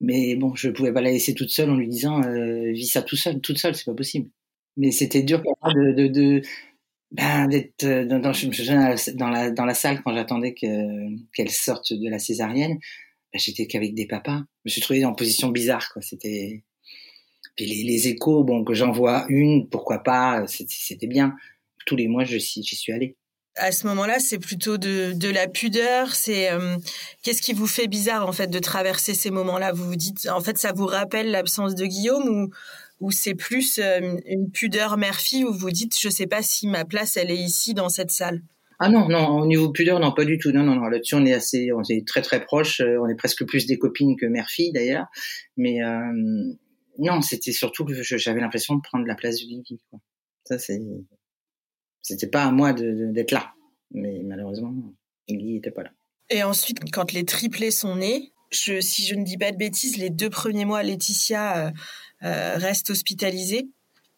Mais 0.00 0.36
bon, 0.36 0.54
je 0.54 0.68
pouvais 0.68 0.92
pas 0.92 1.00
la 1.00 1.10
laisser 1.10 1.34
toute 1.34 1.50
seule 1.50 1.70
en 1.70 1.76
lui 1.76 1.88
disant 1.88 2.22
euh, 2.22 2.72
vis 2.72 2.86
ça 2.86 3.02
tout 3.02 3.16
seul, 3.16 3.40
toute 3.40 3.58
seule, 3.58 3.74
c'est 3.74 3.84
pas 3.86 3.94
possible. 3.94 4.30
Mais 4.76 4.90
c'était 4.90 5.22
dur 5.22 5.42
de, 5.42 5.92
de, 5.94 6.08
de 6.08 6.42
ben, 7.12 7.48
d'être 7.48 7.84
euh, 7.84 8.04
dans, 8.06 8.18
dans, 8.20 8.32
dans, 8.32 9.30
la, 9.30 9.50
dans 9.50 9.64
la 9.64 9.74
salle 9.74 10.02
quand 10.02 10.14
j'attendais 10.14 10.54
que, 10.54 10.66
qu'elle 11.34 11.50
sorte 11.50 11.92
de 11.94 12.08
la 12.10 12.18
césarienne. 12.18 12.78
Ben, 13.32 13.38
j'étais 13.38 13.66
qu'avec 13.66 13.94
des 13.94 14.06
papas. 14.06 14.42
Je 14.64 14.70
me 14.70 14.70
suis 14.70 14.82
trouvé 14.82 15.04
en 15.04 15.14
position 15.14 15.48
bizarre, 15.50 15.88
quoi. 15.92 16.02
C'était 16.02 16.64
Puis 17.56 17.66
les, 17.66 17.84
les 17.84 18.08
échos, 18.08 18.44
bon, 18.44 18.64
que 18.64 18.74
j'envoie 18.74 19.26
une, 19.28 19.68
pourquoi 19.70 20.02
pas, 20.02 20.46
c'était 20.46 21.06
bien. 21.06 21.36
Tous 21.86 21.96
les 21.96 22.08
mois, 22.08 22.24
j'y 22.24 22.40
suis 22.40 22.92
allé 22.92 23.16
à 23.56 23.72
ce 23.72 23.86
moment-là, 23.86 24.18
c'est 24.18 24.38
plutôt 24.38 24.78
de, 24.78 25.12
de, 25.12 25.28
la 25.28 25.48
pudeur. 25.48 26.14
C'est 26.14 26.50
euh, 26.52 26.76
qu'est-ce 27.22 27.42
qui 27.42 27.52
vous 27.52 27.66
fait 27.66 27.88
bizarre 27.88 28.26
en 28.26 28.32
fait 28.32 28.48
de 28.48 28.58
traverser 28.58 29.14
ces 29.14 29.30
moments-là? 29.30 29.72
Vous 29.72 29.84
vous 29.84 29.96
dites, 29.96 30.28
en 30.28 30.40
fait, 30.40 30.58
ça 30.58 30.72
vous 30.72 30.86
rappelle 30.86 31.30
l'absence 31.30 31.74
de 31.74 31.86
Guillaume 31.86 32.28
ou 32.28 32.50
ou 32.98 33.10
c'est 33.10 33.34
plus 33.34 33.78
euh, 33.78 34.16
une 34.24 34.50
pudeur 34.50 34.96
mère-fille 34.96 35.44
où 35.44 35.52
vous 35.52 35.70
dites, 35.70 36.00
je 36.00 36.08
sais 36.08 36.26
pas 36.26 36.40
si 36.40 36.66
ma 36.66 36.86
place 36.86 37.18
elle 37.18 37.30
est 37.30 37.36
ici 37.36 37.74
dans 37.74 37.90
cette 37.90 38.10
salle? 38.10 38.40
Ah 38.78 38.88
non, 38.88 39.06
non, 39.10 39.38
au 39.38 39.46
niveau 39.46 39.70
pudeur, 39.70 40.00
non, 40.00 40.12
pas 40.12 40.24
du 40.24 40.38
tout. 40.38 40.50
Non, 40.50 40.62
non, 40.62 40.76
non. 40.76 40.86
Là-dessus, 40.86 41.14
on 41.14 41.26
est 41.26 41.34
assez, 41.34 41.72
on 41.72 41.82
est 41.90 42.08
très 42.08 42.22
très 42.22 42.42
proches. 42.42 42.80
Euh, 42.80 42.98
on 43.02 43.08
est 43.08 43.14
presque 43.14 43.44
plus 43.44 43.66
des 43.66 43.76
copines 43.78 44.16
que 44.16 44.24
mère-fille 44.24 44.72
d'ailleurs. 44.72 45.06
Mais 45.58 45.80
non, 46.98 47.20
c'était 47.20 47.52
surtout 47.52 47.84
que 47.84 47.92
j'avais 48.02 48.40
l'impression 48.40 48.74
de 48.74 48.80
prendre 48.82 49.06
la 49.06 49.14
place 49.14 49.36
du 49.36 49.46
Guigui. 49.46 49.80
Ça, 50.44 50.58
c'est 50.58 50.80
c'était 52.06 52.28
pas 52.28 52.44
à 52.44 52.52
moi 52.52 52.72
d'être 52.72 53.32
là. 53.32 53.52
Mais 53.90 54.20
malheureusement, 54.22 54.72
Guy 55.28 55.54
n'était 55.54 55.72
pas 55.72 55.82
là. 55.82 55.90
Et 56.30 56.44
ensuite, 56.44 56.78
quand 56.92 57.12
les 57.12 57.24
triplés 57.24 57.72
sont 57.72 57.96
nés, 57.96 58.32
je, 58.50 58.80
si 58.80 59.04
je 59.04 59.16
ne 59.16 59.24
dis 59.24 59.36
pas 59.36 59.50
de 59.50 59.56
bêtises, 59.56 59.96
les 59.96 60.10
deux 60.10 60.30
premiers 60.30 60.64
mois, 60.64 60.84
Laetitia 60.84 61.66
euh, 61.66 61.70
euh, 62.22 62.56
reste 62.58 62.90
hospitalisée 62.90 63.68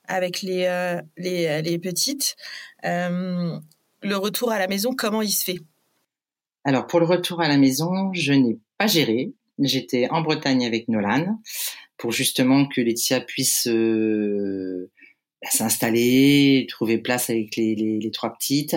avec 0.06 0.42
les, 0.42 0.64
euh, 0.64 1.00
les, 1.16 1.62
les, 1.62 1.78
petites. 1.78 2.36
le 2.82 3.60
retour 4.16 4.50
à 4.52 4.58
la 4.58 4.68
maison, 4.68 4.94
comment 4.94 5.22
il 5.22 5.30
se 5.30 5.44
fait? 5.44 5.58
Alors, 6.64 6.86
pour 6.86 7.00
le 7.00 7.06
retour 7.06 7.40
à 7.40 7.48
la 7.48 7.56
maison, 7.56 8.12
je 8.12 8.34
n'ai 8.34 8.58
pas 8.76 8.86
géré. 8.86 9.32
J'étais 9.58 10.08
en 10.10 10.20
Bretagne 10.20 10.66
avec 10.66 10.88
Nolan 10.88 11.40
pour 11.96 12.12
justement 12.12 12.66
que 12.68 12.82
Laetitia 12.82 13.20
puisse 13.22 13.66
bah, 15.42 15.48
s'installer, 15.50 16.66
trouver 16.68 16.98
place 16.98 17.30
avec 17.30 17.56
les, 17.56 17.74
les, 17.74 17.98
les 17.98 18.10
trois 18.10 18.32
petites. 18.32 18.76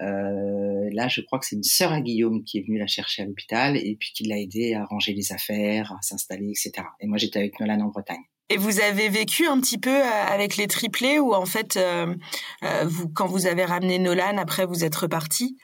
Euh, 0.00 0.88
là, 0.92 1.08
je 1.08 1.20
crois 1.20 1.38
que 1.38 1.46
c'est 1.46 1.56
une 1.56 1.62
sœur 1.62 1.92
à 1.92 2.00
Guillaume 2.00 2.44
qui 2.44 2.58
est 2.58 2.62
venue 2.66 2.78
la 2.78 2.86
chercher 2.86 3.22
à 3.22 3.24
l'hôpital 3.24 3.76
et 3.76 3.96
puis 3.98 4.12
qui 4.14 4.24
l'a 4.24 4.38
aidé 4.38 4.74
à 4.74 4.84
ranger 4.84 5.14
les 5.14 5.32
affaires, 5.32 5.92
à 5.92 6.02
s'installer, 6.02 6.50
etc. 6.50 6.72
Et 7.00 7.06
moi, 7.06 7.18
j'étais 7.18 7.38
avec 7.38 7.58
Nolan 7.60 7.80
en 7.80 7.88
Bretagne. 7.88 8.22
Et 8.50 8.58
vous 8.58 8.80
avez 8.80 9.08
vécu 9.08 9.46
un 9.46 9.58
petit 9.60 9.78
peu 9.78 10.02
avec 10.02 10.56
les 10.58 10.66
triplés 10.66 11.18
ou 11.18 11.32
en 11.32 11.46
fait, 11.46 11.78
vous, 12.84 13.08
quand 13.08 13.26
vous 13.26 13.46
avez 13.46 13.64
ramené 13.64 13.98
Nolan, 13.98 14.36
après 14.36 14.66
vous 14.66 14.84
êtes 14.84 14.94
reparti? 14.94 15.56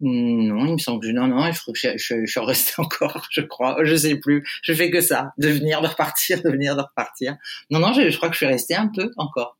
Non, 0.00 0.66
il 0.66 0.72
me 0.72 0.78
semble 0.78 1.00
que 1.00 1.10
non, 1.12 1.28
non, 1.28 1.50
je 1.50 1.60
crois 1.60 1.72
que 1.72 1.78
je, 1.78 1.96
je, 1.96 2.26
je, 2.26 2.30
suis 2.30 2.40
resté 2.40 2.72
encore, 2.78 3.26
je 3.30 3.40
crois, 3.40 3.78
je 3.84 3.94
sais 3.94 4.16
plus. 4.16 4.44
Je 4.62 4.72
fais 4.74 4.90
que 4.90 5.00
ça, 5.00 5.32
de 5.38 5.48
venir, 5.48 5.80
de 5.80 5.86
repartir, 5.86 6.42
de 6.42 6.50
venir, 6.50 6.76
de 6.76 6.82
repartir. 6.82 7.36
Non, 7.70 7.78
non, 7.78 7.92
je, 7.92 8.10
je 8.10 8.16
crois 8.16 8.28
que 8.28 8.34
je 8.34 8.38
suis 8.38 8.46
resté 8.46 8.74
un 8.74 8.88
peu 8.88 9.10
encore. 9.16 9.56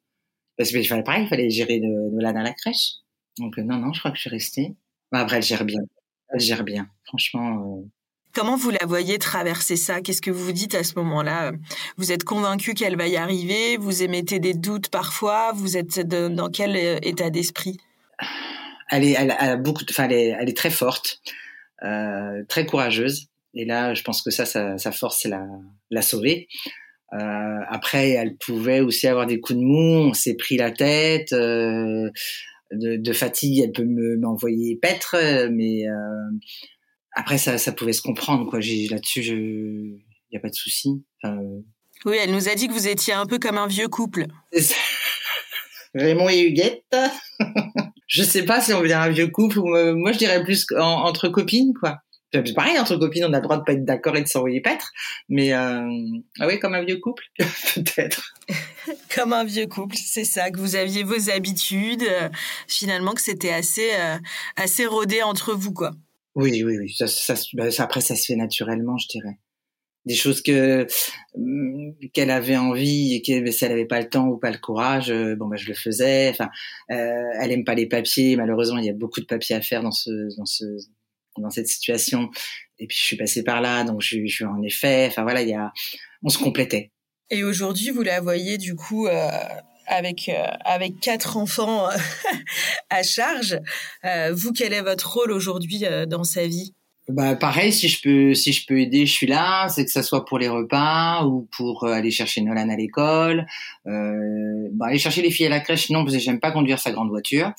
Parce 0.57 0.71
que 0.71 0.79
il 0.79 0.87
fallait 0.87 1.03
pareil, 1.03 1.25
il 1.25 1.29
fallait 1.29 1.51
gérer 1.51 1.81
Nolan 1.81 2.37
à 2.37 2.43
la 2.43 2.53
crèche. 2.53 2.93
Donc 3.39 3.57
non, 3.59 3.79
non, 3.79 3.93
je 3.93 3.99
crois 3.99 4.11
que 4.11 4.17
je 4.17 4.23
suis 4.23 4.31
restée. 4.31 4.75
après, 5.13 5.37
elle 5.37 5.43
gère 5.43 5.65
bien, 5.65 5.81
elle 6.29 6.41
gère 6.41 6.65
bien, 6.65 6.89
franchement. 7.05 7.81
Euh... 7.81 7.89
Comment 8.33 8.57
vous 8.57 8.71
la 8.71 8.85
voyez 8.87 9.19
traverser 9.19 9.77
ça? 9.77 10.01
Qu'est-ce 10.01 10.21
que 10.21 10.31
vous 10.31 10.45
vous 10.45 10.53
dites 10.53 10.75
à 10.75 10.83
ce 10.83 10.95
moment-là? 10.97 11.53
Vous 11.97 12.11
êtes 12.11 12.25
convaincu 12.25 12.75
qu'elle 12.75 12.97
va 12.97 13.07
y 13.07 13.17
arriver? 13.17 13.77
Vous 13.77 14.03
émettez 14.03 14.41
des 14.41 14.55
doutes 14.55 14.89
parfois? 14.89 15.53
Vous 15.53 15.77
êtes 15.77 16.01
dans 16.01 16.51
quel 16.51 16.77
euh, 16.77 16.99
état 17.03 17.31
d'esprit? 17.31 17.79
Elle 18.91 19.05
est, 19.05 19.13
elle, 19.13 19.31
a 19.31 19.57
beaucoup, 19.57 19.85
enfin, 19.89 20.05
elle 20.05 20.13
est, 20.13 20.37
elle 20.39 20.49
est 20.49 20.57
très 20.57 20.71
forte, 20.71 21.21
euh, 21.85 22.45
très 22.49 22.67
courageuse. 22.67 23.29
Et 23.55 23.65
là, 23.65 23.95
je 23.95 24.03
pense 24.03 24.21
que 24.21 24.31
ça, 24.31 24.47
sa, 24.47 24.79
sa 24.79 24.91
force, 24.91 25.21
c'est 25.23 25.29
la, 25.29 25.47
la 25.91 26.03
sauver. 26.03 26.49
Euh, 27.15 27.59
après, 27.69 28.11
elle 28.11 28.37
pouvait 28.37 28.81
aussi 28.81 29.07
avoir 29.07 29.27
des 29.27 29.41
coups 29.41 29.59
de 29.59 29.65
mou. 29.65 30.09
On 30.09 30.15
s'est 30.15 30.35
pris 30.35 30.57
la 30.57 30.71
tête. 30.71 31.33
Euh, 31.33 32.11
de, 32.73 32.97
de, 32.97 33.13
fatigue, 33.13 33.61
elle 33.61 33.73
peut 33.73 33.85
me 33.85 34.17
m'envoyer 34.17 34.77
paître, 34.77 35.15
mais 35.51 35.87
euh, 35.87 36.39
après, 37.13 37.39
ça, 37.39 37.57
ça 37.59 37.73
pouvait 37.73 37.93
se 37.93 38.03
comprendre. 38.03 38.51
Quoi. 38.51 38.59
Là-dessus, 38.59 39.23
il 39.23 40.03
n'y 40.33 40.37
a 40.37 40.41
pas 40.41 40.49
de 40.49 40.55
souci. 40.55 41.05
Enfin, 41.23 41.39
oui, 42.05 42.17
elle 42.21 42.33
nous 42.33 42.49
a 42.49 42.55
dit 42.55 42.69
que 42.69 42.73
vous 42.73 42.89
étiez 42.89 43.15
un 43.15 43.27
peu 43.27 43.39
comme 43.39 43.59
un 43.59 43.67
vieux 43.67 43.89
couple. 43.89 44.27
Raymond 45.95 46.29
et 46.29 46.41
Huguette. 46.41 46.97
je 48.07 48.23
sais 48.23 48.45
pas 48.45 48.61
si 48.61 48.73
on 48.75 48.81
veut 48.81 48.89
dire 48.89 49.01
un 49.01 49.11
vieux 49.11 49.29
couple 49.29 49.59
ou 49.59 49.75
euh, 49.75 49.95
moi 49.95 50.13
je 50.13 50.19
dirais 50.19 50.43
plus 50.43 50.67
entre 50.77 51.29
copines 51.29 51.73
quoi. 51.79 51.99
Pareil, 52.55 52.79
entre 52.79 52.97
copines, 52.97 53.25
on 53.25 53.33
a 53.33 53.39
le 53.39 53.43
droit 53.43 53.59
de 53.59 53.63
pas 53.63 53.73
être 53.73 53.85
d'accord 53.85 54.17
et 54.17 54.23
de 54.23 54.29
s'envoyer 54.29 54.61
paître, 54.61 54.93
mais 55.29 55.53
euh, 55.53 55.89
ah 56.41 56.47
oui, 56.47 56.59
comme 56.59 56.75
un 56.75 56.85
vieux 56.85 56.99
couple, 56.99 57.25
peut-être. 57.39 58.35
comme 59.15 59.33
un 59.33 59.45
vieux 59.45 59.67
couple, 59.67 59.97
c'est 59.97 60.25
ça, 60.25 60.51
que 60.51 60.59
vous 60.59 60.77
aviez 60.77 61.03
vos 61.03 61.31
habitudes, 61.31 62.03
euh, 62.03 62.29
finalement 62.69 63.13
que 63.13 63.23
c'était 63.23 63.53
assez 63.53 63.91
assez 64.57 64.87
rodé 64.87 65.23
entre 65.23 65.55
vous, 65.55 65.73
quoi. 65.73 65.93
Oui, 66.35 66.63
oui, 66.65 66.79
oui. 66.79 66.93
Ça, 66.93 67.07
ça, 67.07 67.35
bah, 67.55 67.67
après, 67.79 68.01
ça 68.01 68.17
se 68.17 68.27
fait 68.27 68.37
naturellement, 68.37 68.99
je 68.99 69.09
dirais 69.09 69.39
des 70.07 70.15
choses 70.15 70.43
que 70.43 70.87
mm, 71.37 72.09
qu'elle 72.13 72.31
avait 72.31 72.57
envie 72.57 73.15
et 73.15 73.23
que 73.23 73.51
si 73.51 73.65
elle 73.65 73.73
avait 73.73 73.87
pas 73.87 74.01
le 74.01 74.09
temps 74.09 74.27
ou 74.29 74.37
pas 74.37 74.51
le 74.51 74.59
courage 74.59 75.11
euh, 75.11 75.35
bon 75.37 75.47
bah 75.47 75.57
je 75.57 75.67
le 75.67 75.75
faisais 75.75 76.31
enfin 76.31 76.51
euh, 76.91 77.23
elle 77.41 77.53
aime 77.53 77.65
pas 77.65 77.75
les 77.75 77.87
papiers 77.87 78.37
malheureusement 78.37 78.79
il 78.79 78.85
y 78.85 78.91
a 78.91 78.95
beaucoup 78.95 79.21
de 79.21 79.27
papiers 79.27 79.57
à 79.57 79.61
faire 79.61 79.83
dans 79.83 79.91
ce 79.91 80.11
dans 80.37 80.47
ce 80.47 80.65
dans 81.39 81.51
cette 81.51 81.69
situation. 81.69 82.31
Et 82.79 82.87
puis 82.87 82.97
je 82.97 83.05
suis 83.05 83.17
passée 83.17 83.45
par 83.45 83.61
là 83.61 83.85
donc 83.85 84.01
je, 84.01 84.19
je 84.27 84.45
en 84.45 84.63
effet 84.63 85.07
enfin 85.09 85.23
voilà 85.23 85.43
il 85.43 85.49
y 85.49 85.55
a 85.55 85.73
on 86.23 86.29
se 86.29 86.39
complétait. 86.39 86.91
Et 87.31 87.45
aujourd'hui 87.45 87.91
vous 87.91 88.03
la 88.03 88.21
voyez 88.21 88.59
du 88.59 88.75
coup 88.75 89.07
euh, 89.07 89.29
avec 89.87 90.29
euh, 90.29 90.47
avec 90.65 91.01
quatre 91.01 91.37
enfants 91.37 91.89
à 92.91 93.03
charge. 93.03 93.59
Vous 94.33 94.53
quel 94.53 94.73
est 94.73 94.83
votre 94.83 95.13
rôle 95.13 95.33
aujourd'hui 95.33 95.85
dans 96.09 96.25
sa 96.25 96.47
vie? 96.47 96.75
Bah 97.09 97.37
pareil, 97.37 97.71
si 97.71 97.89
je 97.89 98.01
peux 98.01 98.33
si 98.33 98.53
je 98.53 98.67
peux 98.67 98.81
aider, 98.81 99.05
je 99.05 99.13
suis 99.13 99.27
là. 99.27 99.69
C'est 99.69 99.85
que 99.85 99.91
ça 99.91 100.03
soit 100.03 100.25
pour 100.25 100.39
les 100.39 100.49
repas 100.49 101.25
ou 101.27 101.47
pour 101.55 101.85
euh, 101.85 101.93
aller 101.93 102.11
chercher 102.11 102.41
Nolan 102.41 102.71
à 102.71 102.77
l'école. 102.77 103.47
Euh, 103.87 104.69
bah, 104.73 104.87
aller 104.87 104.99
chercher 104.99 105.21
les 105.21 105.31
filles 105.31 105.47
à 105.47 105.51
la 105.51 105.61
crèche, 105.61 105.91
non 105.91 106.05
parce 106.05 106.15
que 106.15 106.21
j'aime 106.21 106.41
pas 106.41 106.51
conduire 106.51 106.79
sa 106.79 106.93
grande 106.93 107.11
voiture. 107.11 107.53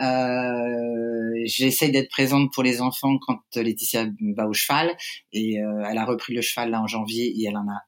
Euh, 0.00 1.42
J'essaye 1.44 1.90
d'être 1.90 2.10
présente 2.10 2.52
pour 2.52 2.62
les 2.62 2.80
enfants 2.80 3.18
quand 3.18 3.40
Laetitia 3.56 4.06
va 4.36 4.46
au 4.46 4.52
cheval 4.52 4.96
et 5.32 5.60
euh, 5.60 5.84
elle 5.90 5.98
a 5.98 6.04
repris 6.04 6.32
le 6.32 6.40
cheval 6.40 6.70
là 6.70 6.80
en 6.80 6.86
janvier 6.86 7.26
et 7.36 7.46
elle 7.46 7.56
en 7.56 7.68
a 7.68 7.80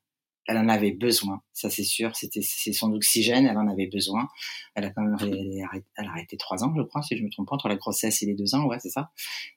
elle 0.48 0.58
en 0.58 0.68
avait 0.68 0.92
besoin, 0.92 1.42
ça 1.52 1.70
c'est 1.70 1.82
sûr. 1.82 2.14
C'était 2.14 2.40
c'est 2.42 2.72
son 2.72 2.92
oxygène, 2.92 3.46
elle 3.46 3.58
en 3.58 3.68
avait 3.68 3.88
besoin. 3.88 4.28
Elle 4.74 4.84
a 4.84 4.90
quand 4.90 5.02
même 5.02 5.16
elle, 5.20 6.06
a 6.06 6.10
arrêté 6.10 6.36
trois 6.36 6.62
ans, 6.62 6.72
je 6.76 6.82
crois, 6.82 7.02
si 7.02 7.16
je 7.16 7.24
me 7.24 7.30
trompe 7.30 7.48
pas, 7.48 7.56
entre 7.56 7.68
la 7.68 7.76
grossesse 7.76 8.22
et 8.22 8.26
les 8.26 8.34
deux 8.34 8.54
ans, 8.54 8.64
ouais, 8.66 8.78
c'est 8.78 8.90
ça. 8.90 9.10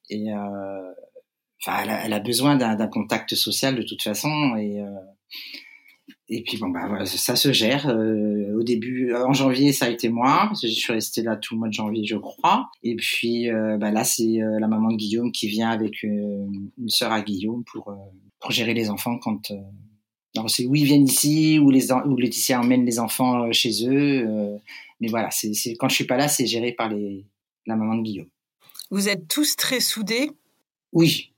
Et 0.09 0.31
euh, 0.31 0.91
enfin, 1.61 1.79
elle 1.83 1.89
a, 1.89 2.05
elle 2.05 2.13
a 2.13 2.19
besoin 2.19 2.55
d'un 2.55 2.87
contact 2.87 3.35
social 3.35 3.75
de 3.75 3.83
toute 3.83 4.01
façon 4.01 4.55
et 4.57 4.81
euh, 4.81 4.89
et 6.31 6.43
puis 6.43 6.57
bon 6.57 6.69
bah 6.69 6.85
voilà, 6.87 7.05
ça 7.07 7.35
se 7.35 7.51
gère. 7.51 7.87
Euh, 7.87 8.55
au 8.55 8.61
début, 8.61 9.15
en 9.15 9.33
janvier, 9.33 9.73
ça 9.73 9.85
a 9.85 9.89
été 9.89 10.09
moi 10.09 10.45
parce 10.47 10.61
que 10.61 10.67
je 10.67 10.73
suis 10.73 10.93
restée 10.93 11.23
là 11.23 11.35
tout 11.35 11.55
le 11.55 11.59
mois 11.59 11.69
de 11.69 11.73
janvier, 11.73 12.05
je 12.05 12.17
crois. 12.17 12.69
Et 12.83 12.95
puis 12.95 13.49
euh, 13.49 13.77
bah 13.77 13.89
là, 13.91 14.03
c'est 14.03 14.37
la 14.37 14.67
maman 14.67 14.91
de 14.91 14.95
Guillaume 14.95 15.31
qui 15.31 15.47
vient 15.47 15.69
avec 15.69 16.03
une 16.03 16.71
sœur 16.87 17.11
à 17.11 17.21
Guillaume 17.21 17.63
pour 17.63 17.95
pour 18.39 18.51
gérer 18.51 18.75
les 18.75 18.91
enfants 18.91 19.17
quand 19.17 19.51
c'est 20.47 20.67
où 20.67 20.75
ils 20.75 20.85
viennent 20.85 21.05
ici, 21.05 21.57
où 21.57 21.71
les 21.71 21.91
où 21.91 22.15
Laetitia 22.15 22.59
emmène 22.59 22.85
les 22.85 22.99
enfants 22.99 23.51
chez 23.51 23.87
eux. 23.87 24.27
mais 24.99 25.07
voilà, 25.07 25.31
c'est 25.31 25.51
quand 25.79 25.89
je 25.89 25.95
suis 25.95 26.05
pas 26.05 26.17
là, 26.17 26.27
c'est 26.27 26.45
géré 26.45 26.73
par 26.73 26.89
les 26.89 27.25
la 27.65 27.75
maman 27.75 27.95
de 27.95 28.03
Guillaume. 28.03 28.29
Vous 28.91 29.09
êtes 29.09 29.27
tous 29.27 29.55
très 29.55 29.79
soudés. 29.79 30.31
Oui, 30.91 31.28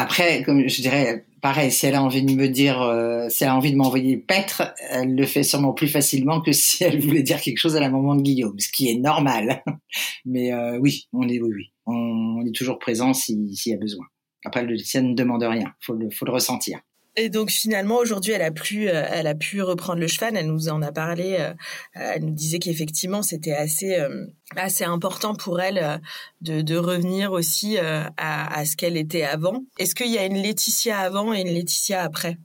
après, 0.00 0.44
comme 0.44 0.68
je 0.68 0.80
dirais, 0.80 1.26
pareil, 1.42 1.72
si 1.72 1.84
elle 1.84 1.96
a 1.96 2.02
envie 2.04 2.22
de 2.22 2.30
me 2.30 2.46
dire, 2.46 2.80
euh, 2.80 3.28
si 3.30 3.42
elle 3.42 3.50
a 3.50 3.56
envie 3.56 3.72
de 3.72 3.76
m'envoyer 3.76 4.16
paître, 4.16 4.72
elle 4.90 5.16
le 5.16 5.26
fait 5.26 5.42
sûrement 5.42 5.72
plus 5.72 5.88
facilement 5.88 6.40
que 6.40 6.52
si 6.52 6.84
elle 6.84 7.00
voulait 7.00 7.24
dire 7.24 7.40
quelque 7.40 7.58
chose 7.58 7.74
à 7.74 7.80
la 7.80 7.90
maman 7.90 8.14
de 8.14 8.22
Guillaume, 8.22 8.56
ce 8.60 8.70
qui 8.70 8.88
est 8.88 8.94
normal. 8.94 9.64
Mais 10.24 10.52
euh, 10.52 10.78
oui, 10.78 11.08
on 11.12 11.28
est, 11.28 11.40
oui, 11.40 11.50
oui, 11.52 11.72
on, 11.86 12.44
est 12.46 12.54
toujours 12.54 12.78
présent 12.78 13.12
s'il 13.12 13.48
y 13.50 13.74
a 13.74 13.76
besoin. 13.76 14.06
Après, 14.44 14.62
le 14.62 14.74
lycéen 14.74 15.02
ne 15.02 15.14
demande 15.14 15.42
rien, 15.42 15.74
faut 15.80 15.94
le, 15.94 16.10
faut 16.10 16.26
le 16.26 16.32
ressentir. 16.32 16.78
Et 17.20 17.30
donc 17.30 17.50
finalement 17.50 17.96
aujourd'hui 17.96 18.30
elle 18.30 18.42
a 18.42 18.52
pu 18.52 18.88
euh, 18.88 19.04
elle 19.10 19.26
a 19.26 19.34
pu 19.34 19.60
reprendre 19.60 19.98
le 19.98 20.06
cheval. 20.06 20.36
Elle 20.36 20.46
nous 20.46 20.68
en 20.68 20.80
a 20.82 20.92
parlé. 20.92 21.36
Euh, 21.40 21.52
elle 21.94 22.24
nous 22.24 22.34
disait 22.34 22.60
qu'effectivement 22.60 23.22
c'était 23.22 23.54
assez 23.54 23.98
euh, 23.98 24.26
assez 24.54 24.84
important 24.84 25.34
pour 25.34 25.60
elle 25.60 26.00
de, 26.40 26.76
revenir 26.76 27.32
aussi 27.32 27.76
à, 27.76 28.64
ce 28.64 28.76
qu'elle 28.76 28.96
était 28.96 29.24
avant. 29.24 29.64
Est-ce 29.78 29.94
qu'il 29.94 30.10
y 30.10 30.16
a 30.16 30.24
une 30.24 30.40
Laetitia 30.40 30.98
avant 30.98 31.34
et 31.34 31.40
une 31.40 31.48
Laetitia 31.48 32.02
après? 32.02 32.38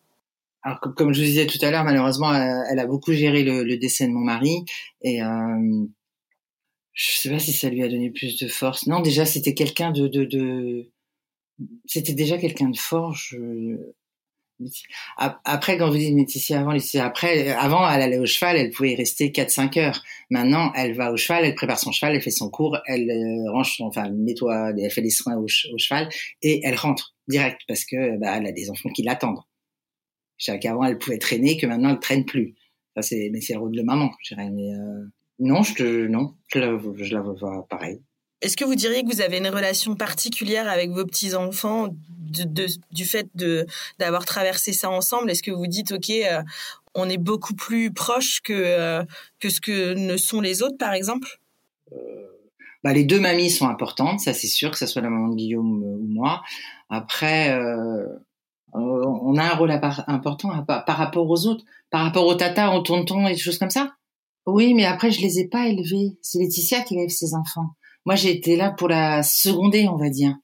Alors, 0.64 0.80
comme 0.80 1.14
je 1.14 1.20
vous 1.20 1.26
disais 1.26 1.46
tout 1.46 1.60
à 1.62 1.72
l'heure, 1.72 1.84
malheureusement, 1.84 2.34
elle, 2.34 2.80
a 2.80 2.86
beaucoup 2.86 3.14
géré 3.14 3.44
le, 3.44 3.64
le, 3.64 3.78
décès 3.78 4.08
de 4.08 4.12
mon 4.12 4.22
mari 4.22 4.66
et 5.02 5.22
euh, 5.22 5.86
je 6.94 7.12
sais 7.12 7.30
pas 7.30 7.40
si 7.40 7.54
ça 7.54 7.70
lui 7.70 7.84
a 7.84 7.88
donné 7.88 8.10
plus 8.10 8.40
de 8.40 8.48
force. 8.48 8.88
Non, 8.88 9.02
déjà 9.02 9.26
c'était 9.26 9.54
quelqu'un 9.54 9.92
de, 9.92 10.08
de, 10.08 10.26
de... 10.26 10.90
c'était 11.86 12.14
déjà 12.14 12.38
quelqu'un 12.38 12.70
de 12.70 12.78
fort. 12.78 13.14
Je 13.14 13.94
après, 15.18 15.78
quand 15.78 15.90
vous 15.90 15.98
dites 15.98 16.16
Laetitia 16.16 16.60
avant, 16.60 16.78
après, 17.02 17.50
avant, 17.52 17.90
elle 17.90 18.02
allait 18.02 18.18
au 18.18 18.26
cheval, 18.26 18.58
elle 18.58 18.72
pouvait 18.72 18.92
y 18.92 18.96
rester 18.96 19.30
4-5 19.30 19.80
heures. 19.80 20.04
Maintenant, 20.30 20.72
elle 20.76 20.94
va 20.94 21.12
au 21.12 21.18
cheval, 21.18 21.46
elle 21.46 21.56
prépare 21.56 21.80
son 21.80 21.92
cheval, 21.92 22.16
elle 22.16 22.22
fait 22.22 22.32
son 22.32 22.50
cours, 22.50 22.78
elle 22.88 23.10
euh, 23.10 23.52
range 23.52 23.78
son, 23.78 23.86
enfin, 23.86 24.10
nettoie, 24.10 24.72
elle 24.78 24.92
fait 24.92 25.02
les 25.02 25.10
soins 25.10 25.36
au, 25.36 25.48
cheval 25.48 26.10
et 26.42 26.62
elle 26.64 26.76
rentre 26.76 27.16
direct 27.28 27.62
parce 27.68 27.86
que, 27.86 28.18
bah, 28.18 28.38
elle 28.38 28.48
a 28.48 28.52
des 28.52 28.70
enfants 28.70 28.90
qui 28.90 29.04
l'attendent. 29.04 29.42
Qu'avant, 30.62 30.84
elle 30.84 30.98
pouvait 30.98 31.20
traîner, 31.20 31.58
que 31.58 31.66
maintenant, 31.66 31.92
elle 31.92 32.00
traîne 32.00 32.26
plus. 32.26 32.56
Ça, 32.96 33.02
c'est, 33.02 33.30
mais 33.32 33.42
c'est 33.42 33.54
le 33.54 33.60
rôle 33.60 33.76
de 33.76 33.82
maman, 33.82 34.12
je 34.22 34.36
dirais. 34.36 34.50
Mais, 34.50 34.74
euh, 34.74 35.06
non, 35.40 35.64
je 35.64 35.74
te, 35.74 36.08
non, 36.08 36.36
je 36.48 36.60
la, 36.60 36.78
je 36.98 37.14
la 37.14 37.22
vois 37.22 37.66
pareil. 37.70 38.02
Est-ce 38.44 38.58
que 38.58 38.66
vous 38.66 38.76
diriez 38.76 39.04
que 39.04 39.08
vous 39.08 39.22
avez 39.22 39.38
une 39.38 39.48
relation 39.48 39.96
particulière 39.96 40.70
avec 40.70 40.92
vos 40.92 41.06
petits-enfants 41.06 41.96
du 42.92 43.06
fait 43.06 43.30
d'avoir 44.00 44.26
traversé 44.26 44.74
ça 44.74 44.90
ensemble? 44.90 45.32
Est-ce 45.32 45.42
que 45.42 45.52
vous 45.52 45.66
dites, 45.66 45.94
OK, 45.94 46.10
euh, 46.10 46.42
on 46.94 47.10
est 47.10 47.18
beaucoup 47.18 47.54
plus 47.54 47.94
proche 47.94 48.42
que, 48.42 48.52
euh, 48.52 49.04
que 49.40 49.50
ce 49.50 49.62
que 49.62 49.94
ne 49.94 50.18
sont 50.18 50.42
les 50.42 50.62
autres, 50.62 50.78
par 50.78 50.92
exemple? 50.92 51.40
Euh, 51.94 51.96
bah, 52.84 52.92
Les 52.92 53.06
deux 53.06 53.22
mamies 53.22 53.50
sont 53.50 53.70
importantes, 53.70 54.20
ça 54.20 54.34
c'est 54.34 54.48
sûr, 54.48 54.72
que 54.72 54.78
ce 54.78 54.88
soit 54.88 55.02
la 55.02 55.10
maman 55.10 55.30
de 55.30 55.36
Guillaume 55.36 55.82
ou 55.82 56.06
moi. 56.06 56.44
Après, 56.90 57.58
on 58.74 59.38
a 59.38 59.44
un 59.44 59.56
rôle 59.56 59.72
important 59.72 60.66
par, 60.66 60.98
rapport 60.98 61.30
aux 61.30 61.48
autres, 61.48 61.64
par 61.90 62.04
rapport 62.04 62.28
aux 62.28 62.36
tatas, 62.36 62.76
aux 62.76 62.82
tontons 62.82 63.26
et 63.26 63.36
des 63.36 63.40
choses 63.40 63.58
comme 63.58 63.70
ça. 63.70 63.96
Oui, 64.46 64.74
mais 64.74 64.84
après, 64.84 65.12
je 65.12 65.22
les 65.22 65.40
ai 65.40 65.48
pas 65.48 65.68
élevés. 65.68 66.18
C'est 66.22 66.40
Laetitia 66.40 66.82
qui 66.82 66.96
élève 66.96 67.08
ses 67.08 67.36
enfants. 67.36 67.70
Moi, 68.06 68.16
j'ai 68.16 68.32
été 68.32 68.56
là 68.56 68.72
pour 68.72 68.90
la 68.90 69.24
seconder, 69.24 69.88
on 69.88 69.98
va 69.98 70.10
dire. 70.10 70.36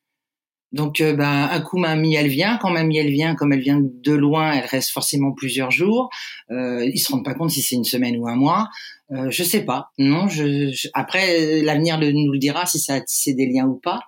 Donc, 0.72 1.02
euh, 1.02 1.16
ben, 1.16 1.50
un 1.52 1.62
coup, 1.62 1.78
mamie, 1.78 2.16
elle 2.16 2.28
vient. 2.28 2.58
Quand 2.58 2.70
mamie, 2.70 2.98
elle 2.98 3.12
vient, 3.12 3.36
comme 3.36 3.54
elle 3.54 3.62
vient 3.62 3.82
de 3.82 4.14
loin, 4.14 4.52
elle 4.54 4.66
reste 4.66 4.92
forcément 4.92 5.32
plusieurs 5.32 5.72
jours. 5.72 6.10
Euh, 6.52 6.86
ils 6.86 7.00
se 7.00 7.12
rendent 7.12 7.26
pas 7.26 7.34
compte 7.34 7.50
si 7.50 7.62
c'est 7.62 7.76
une 7.76 7.84
semaine 7.84 8.18
ou 8.18 8.28
un 8.28 8.36
mois. 8.36 8.70
Euh, 9.12 9.32
je 9.32 9.44
sais 9.44 9.66
pas. 9.66 9.90
Non, 9.98 10.28
après, 10.94 11.62
l'avenir 11.62 12.00
nous 12.00 12.32
le 12.32 12.38
dira 12.38 12.66
si 12.68 12.80
ça 12.80 12.96
a 12.96 13.02
tissé 13.02 13.34
des 13.34 13.48
liens 13.48 13.66
ou 13.66 13.80
pas. 13.80 14.02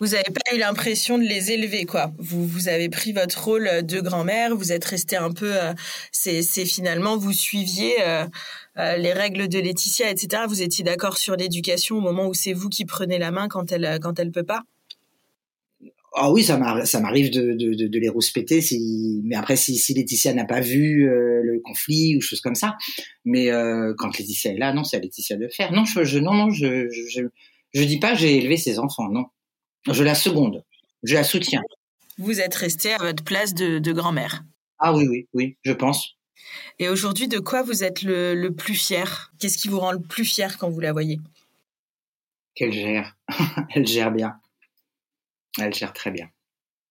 Vous 0.00 0.08
n'avez 0.08 0.24
pas 0.24 0.54
eu 0.54 0.58
l'impression 0.58 1.18
de 1.18 1.24
les 1.24 1.52
élever, 1.52 1.84
quoi. 1.84 2.12
Vous, 2.18 2.46
vous 2.46 2.68
avez 2.68 2.88
pris 2.88 3.12
votre 3.12 3.42
rôle 3.42 3.68
de 3.84 4.00
grand-mère, 4.00 4.56
vous 4.56 4.72
êtes 4.72 4.84
resté 4.84 5.16
un 5.16 5.30
peu. 5.30 5.54
Euh, 5.54 5.72
c'est, 6.10 6.42
finalement, 6.64 7.16
vous 7.16 7.32
suiviez 7.32 8.02
euh, 8.02 8.26
euh, 8.78 8.96
les 8.96 9.12
règles 9.12 9.48
de 9.48 9.58
Laetitia, 9.58 10.10
etc. 10.10 10.44
Vous 10.48 10.62
étiez 10.62 10.84
d'accord 10.84 11.18
sur 11.18 11.36
l'éducation 11.36 11.96
au 11.96 12.00
moment 12.00 12.26
où 12.26 12.34
c'est 12.34 12.52
vous 12.52 12.68
qui 12.68 12.84
prenez 12.84 13.18
la 13.18 13.30
main 13.30 13.48
quand 13.48 13.72
elle 13.72 13.98
quand 14.02 14.18
elle 14.18 14.32
peut 14.32 14.44
pas? 14.44 14.62
Ah 16.16 16.32
oui, 16.32 16.42
ça 16.42 16.58
m'arrive 16.58 17.30
de, 17.30 17.98
les 17.98 18.08
rouspéter, 18.08 18.60
mais 19.22 19.36
après 19.36 19.54
si, 19.54 19.94
Laetitia 19.94 20.34
n'a 20.34 20.44
pas 20.44 20.60
vu 20.60 21.04
le 21.04 21.60
conflit 21.62 22.16
ou 22.16 22.20
chose 22.20 22.40
comme 22.40 22.56
ça. 22.56 22.76
Mais 23.24 23.48
quand 23.96 24.18
Laetitia 24.18 24.52
est 24.52 24.58
là, 24.58 24.72
non, 24.72 24.82
c'est 24.82 24.96
à 24.96 25.00
Laetitia 25.00 25.36
de 25.36 25.46
faire. 25.46 25.70
Non, 25.70 25.84
je, 25.84 26.02
je 26.02 26.18
non, 26.18 26.34
non, 26.34 26.50
je 26.50 27.84
dis 27.84 28.00
pas 28.00 28.14
j'ai 28.14 28.38
élevé 28.38 28.56
ses 28.56 28.80
enfants, 28.80 29.08
non. 29.08 29.26
Je 29.86 30.04
la 30.04 30.14
seconde. 30.14 30.64
Je 31.02 31.14
la 31.14 31.24
soutiens. 31.24 31.62
Vous 32.18 32.40
êtes 32.40 32.54
resté 32.54 32.92
à 32.92 32.98
votre 32.98 33.24
place 33.24 33.54
de, 33.54 33.92
grand-mère. 33.92 34.44
Ah 34.78 34.94
oui, 34.94 35.06
oui, 35.08 35.28
oui, 35.32 35.56
je 35.62 35.72
pense. 35.72 36.16
Et 36.78 36.88
aujourd'hui, 36.88 37.28
de 37.28 37.38
quoi 37.38 37.62
vous 37.62 37.84
êtes 37.84 38.02
le, 38.02 38.48
plus 38.50 38.74
fier? 38.74 39.32
Qu'est-ce 39.38 39.58
qui 39.58 39.68
vous 39.68 39.80
rend 39.80 39.92
le 39.92 40.00
plus 40.00 40.24
fier 40.24 40.58
quand 40.58 40.68
vous 40.68 40.80
la 40.80 40.92
voyez? 40.92 41.18
Qu'elle 42.54 42.72
gère. 42.72 43.16
Elle 43.74 43.86
gère 43.86 44.10
bien. 44.10 44.36
Elle 45.58 45.74
gère 45.74 45.92
très 45.92 46.10
bien. 46.10 46.28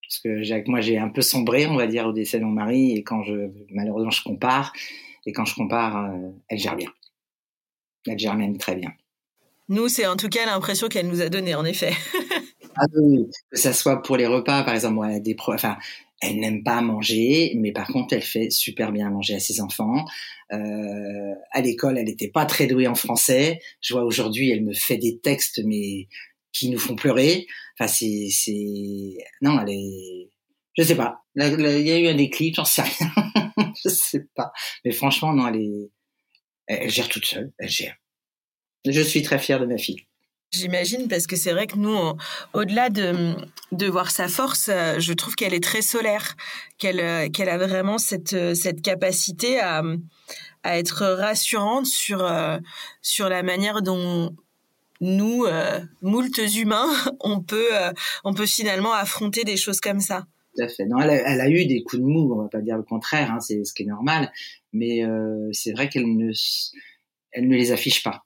Parce 0.01 0.19
que 0.19 0.69
moi, 0.69 0.81
j'ai 0.81 0.97
un 0.97 1.09
peu 1.09 1.21
sombré, 1.21 1.67
on 1.67 1.75
va 1.75 1.85
dire, 1.85 2.07
au 2.07 2.13
décès 2.13 2.39
de 2.39 2.43
mon 2.43 2.51
mari. 2.51 2.93
Et 2.93 3.03
quand 3.03 3.23
je, 3.23 3.51
malheureusement, 3.69 4.09
je 4.09 4.23
compare. 4.23 4.73
Et 5.27 5.31
quand 5.31 5.45
je 5.45 5.53
compare, 5.53 6.11
euh, 6.11 6.31
elle 6.47 6.57
gère 6.57 6.75
bien. 6.75 6.91
Elle 8.07 8.17
gère 8.17 8.35
même 8.35 8.57
très 8.57 8.75
bien. 8.75 8.91
Nous, 9.67 9.87
c'est 9.87 10.07
en 10.07 10.15
tout 10.15 10.29
cas 10.29 10.47
l'impression 10.47 10.87
qu'elle 10.87 11.07
nous 11.07 11.21
a 11.21 11.29
donnée, 11.29 11.53
en 11.53 11.65
effet. 11.65 11.93
Ah 12.81 12.85
oui, 12.95 13.25
que 13.51 13.57
ça 13.59 13.73
soit 13.73 14.01
pour 14.01 14.15
les 14.15 14.25
repas, 14.25 14.63
par 14.63 14.73
exemple, 14.73 15.05
elle 15.11 15.21
des 15.21 15.35
enfin, 15.37 15.77
elle 16.21 16.39
n'aime 16.39 16.63
pas 16.63 16.81
manger, 16.81 17.53
mais 17.57 17.71
par 17.73 17.87
contre, 17.87 18.13
elle 18.13 18.21
fait 18.21 18.49
super 18.51 18.91
bien 18.91 19.09
manger 19.09 19.35
à 19.35 19.39
ses 19.39 19.59
enfants. 19.61 20.05
Euh, 20.53 21.33
à 21.51 21.61
l'école, 21.61 21.97
elle 21.97 22.05
n'était 22.05 22.29
pas 22.29 22.45
très 22.45 22.67
douée 22.67 22.87
en 22.87 22.95
français. 22.95 23.59
Je 23.81 23.93
vois 23.93 24.03
aujourd'hui, 24.03 24.49
elle 24.49 24.63
me 24.63 24.73
fait 24.73 24.97
des 24.97 25.19
textes, 25.19 25.61
mais 25.65 26.07
qui 26.53 26.69
nous 26.69 26.79
font 26.79 26.95
pleurer. 26.95 27.47
Enfin, 27.77 27.87
c'est, 27.87 28.27
c'est, 28.31 29.17
non, 29.41 29.59
elle 29.61 29.69
est, 29.71 30.29
je 30.77 30.83
sais 30.83 30.95
pas. 30.95 31.21
Il 31.35 31.41
y 31.87 31.91
a 31.91 31.99
eu 31.99 32.07
un 32.07 32.15
déclic, 32.15 32.55
j'en 32.55 32.65
sais 32.65 32.83
rien. 32.83 33.11
je 33.83 33.89
sais 33.89 34.25
pas. 34.35 34.51
Mais 34.85 34.91
franchement, 34.91 35.33
non, 35.33 35.47
elle 35.47 35.61
est, 35.61 35.91
elle 36.67 36.89
gère 36.89 37.09
toute 37.09 37.25
seule. 37.25 37.51
Elle 37.59 37.69
gère. 37.69 37.95
Je 38.85 39.01
suis 39.01 39.21
très 39.21 39.39
fier 39.39 39.59
de 39.59 39.65
ma 39.65 39.77
fille. 39.77 40.05
J'imagine 40.51 41.07
parce 41.07 41.27
que 41.27 41.35
c'est 41.35 41.51
vrai 41.51 41.67
que 41.67 41.77
nous, 41.77 41.95
au-delà 42.53 42.89
de, 42.89 43.35
de 43.71 43.85
voir 43.85 44.09
sa 44.09 44.27
force, 44.27 44.69
euh, 44.69 44.99
je 44.99 45.13
trouve 45.13 45.35
qu'elle 45.35 45.53
est 45.53 45.63
très 45.63 45.83
solaire, 45.83 46.35
qu'elle 46.79 46.99
euh, 46.99 47.29
qu'elle 47.29 47.49
a 47.49 47.57
vraiment 47.59 47.99
cette, 47.99 48.33
euh, 48.33 48.55
cette 48.55 48.81
capacité 48.81 49.59
à, 49.59 49.83
à 50.63 50.79
être 50.79 51.05
rassurante 51.05 51.85
sur, 51.85 52.27
sur 53.01 53.29
la 53.29 53.43
manière 53.43 53.83
dont 53.83 54.35
nous, 55.01 55.45
moultes 56.01 56.41
humains, 56.57 56.91
on 57.21 57.41
peut, 57.41 57.69
on 58.25 58.33
peut 58.33 58.45
finalement 58.45 58.91
affronter 58.91 59.43
des 59.43 59.55
choses 59.55 59.79
comme 59.79 60.01
ça. 60.01 60.25
Tout 60.55 60.63
à 60.63 60.67
fait. 60.67 60.85
Non, 60.85 60.99
elle 60.99 61.11
a, 61.11 61.31
elle 61.31 61.41
a 61.41 61.49
eu 61.49 61.65
des 61.65 61.83
coups 61.83 62.01
de 62.01 62.07
mou, 62.07 62.33
on 62.33 62.41
va 62.41 62.49
pas 62.49 62.59
dire 62.59 62.75
le 62.75 62.83
contraire, 62.83 63.31
hein, 63.31 63.39
c'est 63.39 63.63
ce 63.63 63.73
qui 63.73 63.83
est 63.83 63.85
normal, 63.85 64.31
mais 64.73 65.03
c'est 65.53 65.71
vrai 65.71 65.87
qu'elle 65.87 66.17
ne, 66.17 66.31
elle 67.31 67.47
ne 67.47 67.55
les 67.55 67.71
affiche 67.71 68.03
pas 68.03 68.25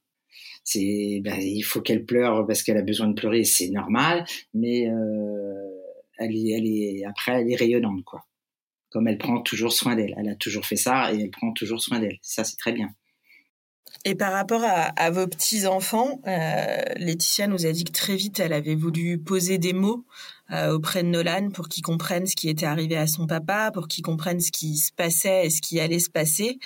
c'est 0.63 1.22
ben, 1.24 1.39
il 1.41 1.62
faut 1.63 1.82
qu'elle 1.82 2.05
pleure 2.05 2.46
parce 2.48 2.63
qu'elle 2.63 2.77
a 2.77 2.82
besoin 2.82 3.08
de 3.08 3.13
pleurer, 3.13 3.43
c'est 3.43 3.70
normal, 3.70 4.25
mais 4.53 4.89
euh, 4.89 5.70
elle 6.17 6.36
est, 6.36 6.51
elle 6.51 6.65
est 6.65 7.05
après 7.05 7.41
elle 7.41 7.51
est 7.51 7.55
rayonnante 7.55 8.03
quoi. 8.03 8.25
Comme 8.89 9.08
elle 9.08 9.17
prend 9.17 9.41
toujours 9.41 9.74
soin 9.74 9.96
d'elle, 9.96 10.13
elle 10.17 10.29
a 10.29 10.36
toujours 10.36 10.65
fait 10.65 10.75
ça 10.75 11.13
et 11.13 11.22
elle 11.22 11.32
prend 11.32 11.51
toujours 11.53 11.82
soin 11.82 12.00
d'elle. 12.00 12.20
Ça 12.22 12.43
c'est 12.43 12.58
très 12.58 12.74
bien. 12.74 12.89
Et 14.06 14.16
par 14.16 14.34
rapport 14.34 14.62
à, 14.66 15.10
vos 15.12 15.28
petits 15.28 15.66
enfants, 15.66 16.20
euh, 16.28 16.84
Laetitia 16.98 17.48
nous 17.48 17.66
a 17.66 17.72
dit 17.72 17.86
que 17.86 17.92
très 17.92 18.16
vite 18.18 18.40
elle 18.40 18.52
avait 18.52 18.75
voulu 18.75 19.18
poser 19.18 19.58
des 19.58 19.72
mots 19.72 20.06
euh, 20.52 20.74
auprès 20.74 21.04
de 21.04 21.08
Nolan 21.08 21.52
pour 21.52 21.70
qu'il 21.70 21.84
comprenne 21.84 22.28
ce 22.28 22.36
qui 22.36 22.50
était 22.50 22.66
arrivé 22.66 22.98
à 22.98 23.08
son 23.08 23.28
papa, 23.28 23.72
pour 23.74 23.88
qu'il 23.88 24.04
comprenne 24.04 24.42
ce 24.42 24.52
qui 24.52 24.78
se 24.78 24.92
passait 24.92 25.46
et 25.46 25.50
ce 25.50 25.62
qui 25.62 25.80
allait 25.80 26.00
se 26.00 26.10
passer. 26.10 26.60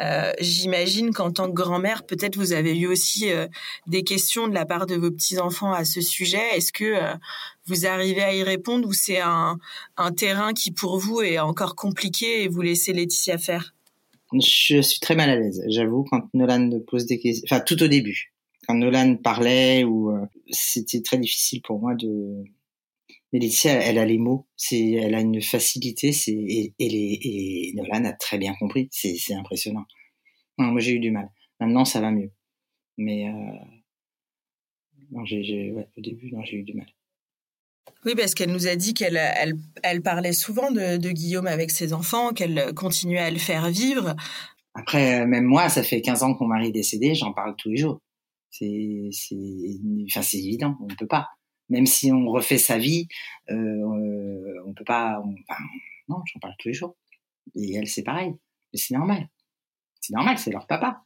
Euh, 0.00 0.32
J'imagine 0.40 1.12
qu'en 1.12 1.32
tant 1.32 1.48
que 1.48 1.54
grand-mère, 1.54 2.06
peut-être 2.06 2.36
vous 2.36 2.52
avez 2.52 2.78
eu 2.78 2.86
aussi 2.86 3.32
euh, 3.32 3.48
des 3.88 4.04
questions 4.04 4.46
de 4.46 4.54
la 4.54 4.64
part 4.64 4.86
de 4.86 4.94
vos 4.94 5.10
petits-enfants 5.10 5.72
à 5.72 5.84
ce 5.84 6.00
sujet. 6.00 6.42
Est-ce 6.54 6.72
que 6.72 6.84
euh, 6.84 7.14
vous 7.66 7.86
arrivez 7.86 8.22
à 8.22 8.32
y 8.32 8.44
répondre 8.44 8.88
ou 8.88 8.92
c'est 8.92 9.20
un, 9.20 9.58
un 9.96 10.12
terrain 10.12 10.52
qui 10.52 10.70
pour 10.70 10.98
vous 10.98 11.20
est 11.20 11.40
encore 11.40 11.74
compliqué 11.74 12.44
et 12.44 12.48
vous 12.48 12.62
laissez 12.62 12.92
Laetitia 12.92 13.38
faire? 13.38 13.75
Je 14.40 14.80
suis 14.80 15.00
très 15.00 15.14
mal 15.14 15.30
à 15.30 15.36
l'aise, 15.36 15.62
j'avoue, 15.68 16.04
quand 16.04 16.28
Nolan 16.34 16.70
pose 16.86 17.06
des 17.06 17.18
questions, 17.18 17.44
enfin 17.50 17.60
tout 17.60 17.82
au 17.82 17.88
début 17.88 18.32
quand 18.66 18.74
Nolan 18.74 19.16
parlait 19.16 19.84
ou 19.84 20.12
c'était 20.50 21.00
très 21.00 21.18
difficile 21.18 21.62
pour 21.62 21.78
moi 21.80 21.94
de 21.94 22.44
mais 23.32 23.40
Laetitia, 23.40 23.72
elle 23.82 23.98
a 23.98 24.06
les 24.06 24.18
mots, 24.18 24.46
c'est, 24.56 24.92
elle 24.92 25.14
a 25.14 25.20
une 25.20 25.42
facilité, 25.42 26.12
c'est, 26.12 26.32
et, 26.32 26.74
et, 26.78 27.68
et 27.68 27.72
Nolan 27.74 28.04
a 28.04 28.12
très 28.12 28.38
bien 28.38 28.54
compris, 28.54 28.88
c'est, 28.92 29.16
c'est 29.16 29.34
impressionnant. 29.34 29.84
Non, 30.58 30.66
moi 30.66 30.80
j'ai 30.80 30.92
eu 30.92 31.00
du 31.00 31.10
mal. 31.10 31.30
Maintenant 31.60 31.84
ça 31.84 32.00
va 32.00 32.12
mieux, 32.12 32.30
mais 32.96 33.28
euh, 33.28 33.32
non, 35.10 35.24
j'ai, 35.24 35.42
j'ai 35.44 35.72
ouais, 35.72 35.88
au 35.96 36.00
début 36.00 36.30
non, 36.32 36.44
j'ai 36.44 36.58
eu 36.58 36.62
du 36.62 36.74
mal. 36.74 36.86
Oui, 38.06 38.14
parce 38.14 38.34
qu'elle 38.34 38.52
nous 38.52 38.68
a 38.68 38.76
dit 38.76 38.94
qu'elle 38.94 39.16
elle, 39.16 39.54
elle 39.82 40.00
parlait 40.00 40.32
souvent 40.32 40.70
de, 40.70 40.96
de, 40.96 41.10
Guillaume 41.10 41.48
avec 41.48 41.70
ses 41.70 41.92
enfants, 41.92 42.32
qu'elle 42.32 42.72
continuait 42.74 43.18
à 43.18 43.30
le 43.30 43.38
faire 43.38 43.68
vivre. 43.68 44.14
Après, 44.74 45.26
même 45.26 45.44
moi, 45.44 45.68
ça 45.68 45.82
fait 45.82 46.00
15 46.00 46.22
ans 46.22 46.34
que 46.34 46.42
mon 46.42 46.48
mari 46.48 46.68
est 46.68 46.72
décédé, 46.72 47.14
j'en 47.14 47.32
parle 47.32 47.56
tous 47.56 47.70
les 47.70 47.76
jours. 47.76 48.00
C'est, 48.50 49.08
c'est, 49.10 49.36
enfin, 50.06 50.22
c'est 50.22 50.38
évident, 50.38 50.76
on 50.80 50.86
ne 50.86 50.94
peut 50.94 51.06
pas 51.06 51.26
même 51.68 51.86
si 51.86 52.12
on 52.12 52.28
refait 52.28 52.58
sa 52.58 52.78
vie, 52.78 53.08
euh, 53.50 53.54
euh 53.54 54.62
on 54.66 54.72
peut 54.74 54.84
pas. 54.84 55.20
On, 55.24 55.34
non, 56.08 56.22
j'en 56.26 56.40
parle 56.40 56.54
tous 56.58 56.68
les 56.68 56.74
jours. 56.74 56.96
Et 57.54 57.74
elle, 57.74 57.88
c'est 57.88 58.02
pareil. 58.02 58.32
Mais 58.72 58.78
c'est 58.78 58.94
normal. 58.94 59.28
C'est 60.00 60.14
normal, 60.14 60.38
c'est 60.38 60.50
leur 60.50 60.66
papa. 60.66 61.02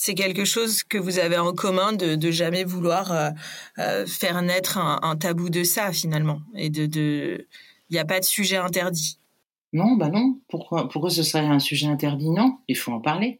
C'est 0.00 0.14
quelque 0.14 0.44
chose 0.44 0.84
que 0.84 0.96
vous 0.96 1.18
avez 1.18 1.38
en 1.38 1.52
commun 1.52 1.92
de, 1.92 2.14
de 2.14 2.30
jamais 2.30 2.62
vouloir 2.62 3.10
euh, 3.10 3.30
euh 3.78 4.06
faire 4.06 4.40
naître 4.42 4.78
un, 4.78 5.00
un, 5.02 5.16
tabou 5.16 5.50
de 5.50 5.64
ça 5.64 5.92
finalement. 5.92 6.40
Et 6.54 6.70
de, 6.70 6.86
de, 6.86 7.48
il 7.90 7.94
n'y 7.94 7.98
a 7.98 8.04
pas 8.04 8.20
de 8.20 8.24
sujet 8.24 8.56
interdit. 8.56 9.18
Non, 9.72 9.96
bah 9.96 10.08
non. 10.08 10.38
Pourquoi, 10.48 10.88
pourquoi 10.88 11.10
ce 11.10 11.24
serait 11.24 11.44
un 11.44 11.58
sujet 11.58 11.88
interdit? 11.88 12.30
Non, 12.30 12.58
il 12.68 12.76
faut 12.76 12.92
en 12.92 13.00
parler. 13.00 13.38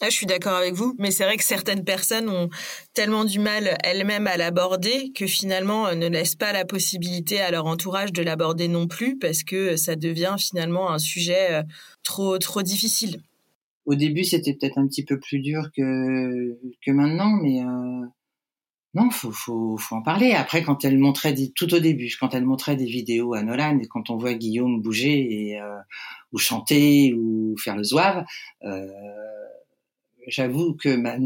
Ah, 0.00 0.10
je 0.10 0.16
suis 0.16 0.26
d'accord 0.26 0.54
avec 0.54 0.74
vous, 0.74 0.96
mais 0.98 1.12
c'est 1.12 1.22
vrai 1.22 1.36
que 1.36 1.44
certaines 1.44 1.84
personnes 1.84 2.28
ont 2.28 2.50
tellement 2.92 3.24
du 3.24 3.38
mal 3.38 3.78
elles-mêmes 3.84 4.26
à 4.26 4.36
l'aborder 4.36 5.12
que 5.14 5.28
finalement 5.28 5.86
euh, 5.86 5.94
ne 5.94 6.08
laissent 6.08 6.34
pas 6.34 6.52
la 6.52 6.64
possibilité 6.64 7.40
à 7.40 7.52
leur 7.52 7.66
entourage 7.66 8.12
de 8.12 8.24
l'aborder 8.24 8.66
non 8.66 8.88
plus 8.88 9.16
parce 9.20 9.44
que 9.44 9.76
ça 9.76 9.94
devient 9.94 10.34
finalement 10.36 10.90
un 10.90 10.98
sujet 10.98 11.62
trop 12.02 12.38
trop 12.38 12.62
difficile. 12.62 13.22
Au 13.86 13.94
début, 13.94 14.24
c'était 14.24 14.54
peut-être 14.54 14.78
un 14.78 14.86
petit 14.86 15.04
peu 15.04 15.18
plus 15.20 15.40
dur 15.40 15.70
que 15.76 16.90
maintenant, 16.90 17.38
mais 17.42 17.62
euh, 17.62 18.06
non, 18.94 19.10
faut, 19.10 19.32
faut 19.32 19.76
faut 19.76 19.96
en 19.96 20.02
parler. 20.02 20.32
Après, 20.32 20.62
quand 20.62 20.84
elle 20.84 20.98
montrait 20.98 21.32
des, 21.32 21.50
tout 21.52 21.72
au 21.74 21.80
début, 21.80 22.14
quand 22.18 22.34
elle 22.34 22.44
montrait 22.44 22.76
des 22.76 22.86
vidéos 22.86 23.34
à 23.34 23.42
Nolan 23.42 23.80
quand 23.90 24.10
on 24.10 24.16
voit 24.16 24.34
Guillaume 24.34 24.80
bouger 24.80 25.50
et 25.50 25.60
ou 26.34 26.38
chanter 26.38 27.14
ou 27.14 27.56
faire 27.56 27.76
le 27.76 27.84
zouave. 27.84 28.26
Euh, 28.64 28.86
j'avoue 30.26 30.74
que 30.74 30.96
bah, 30.96 31.16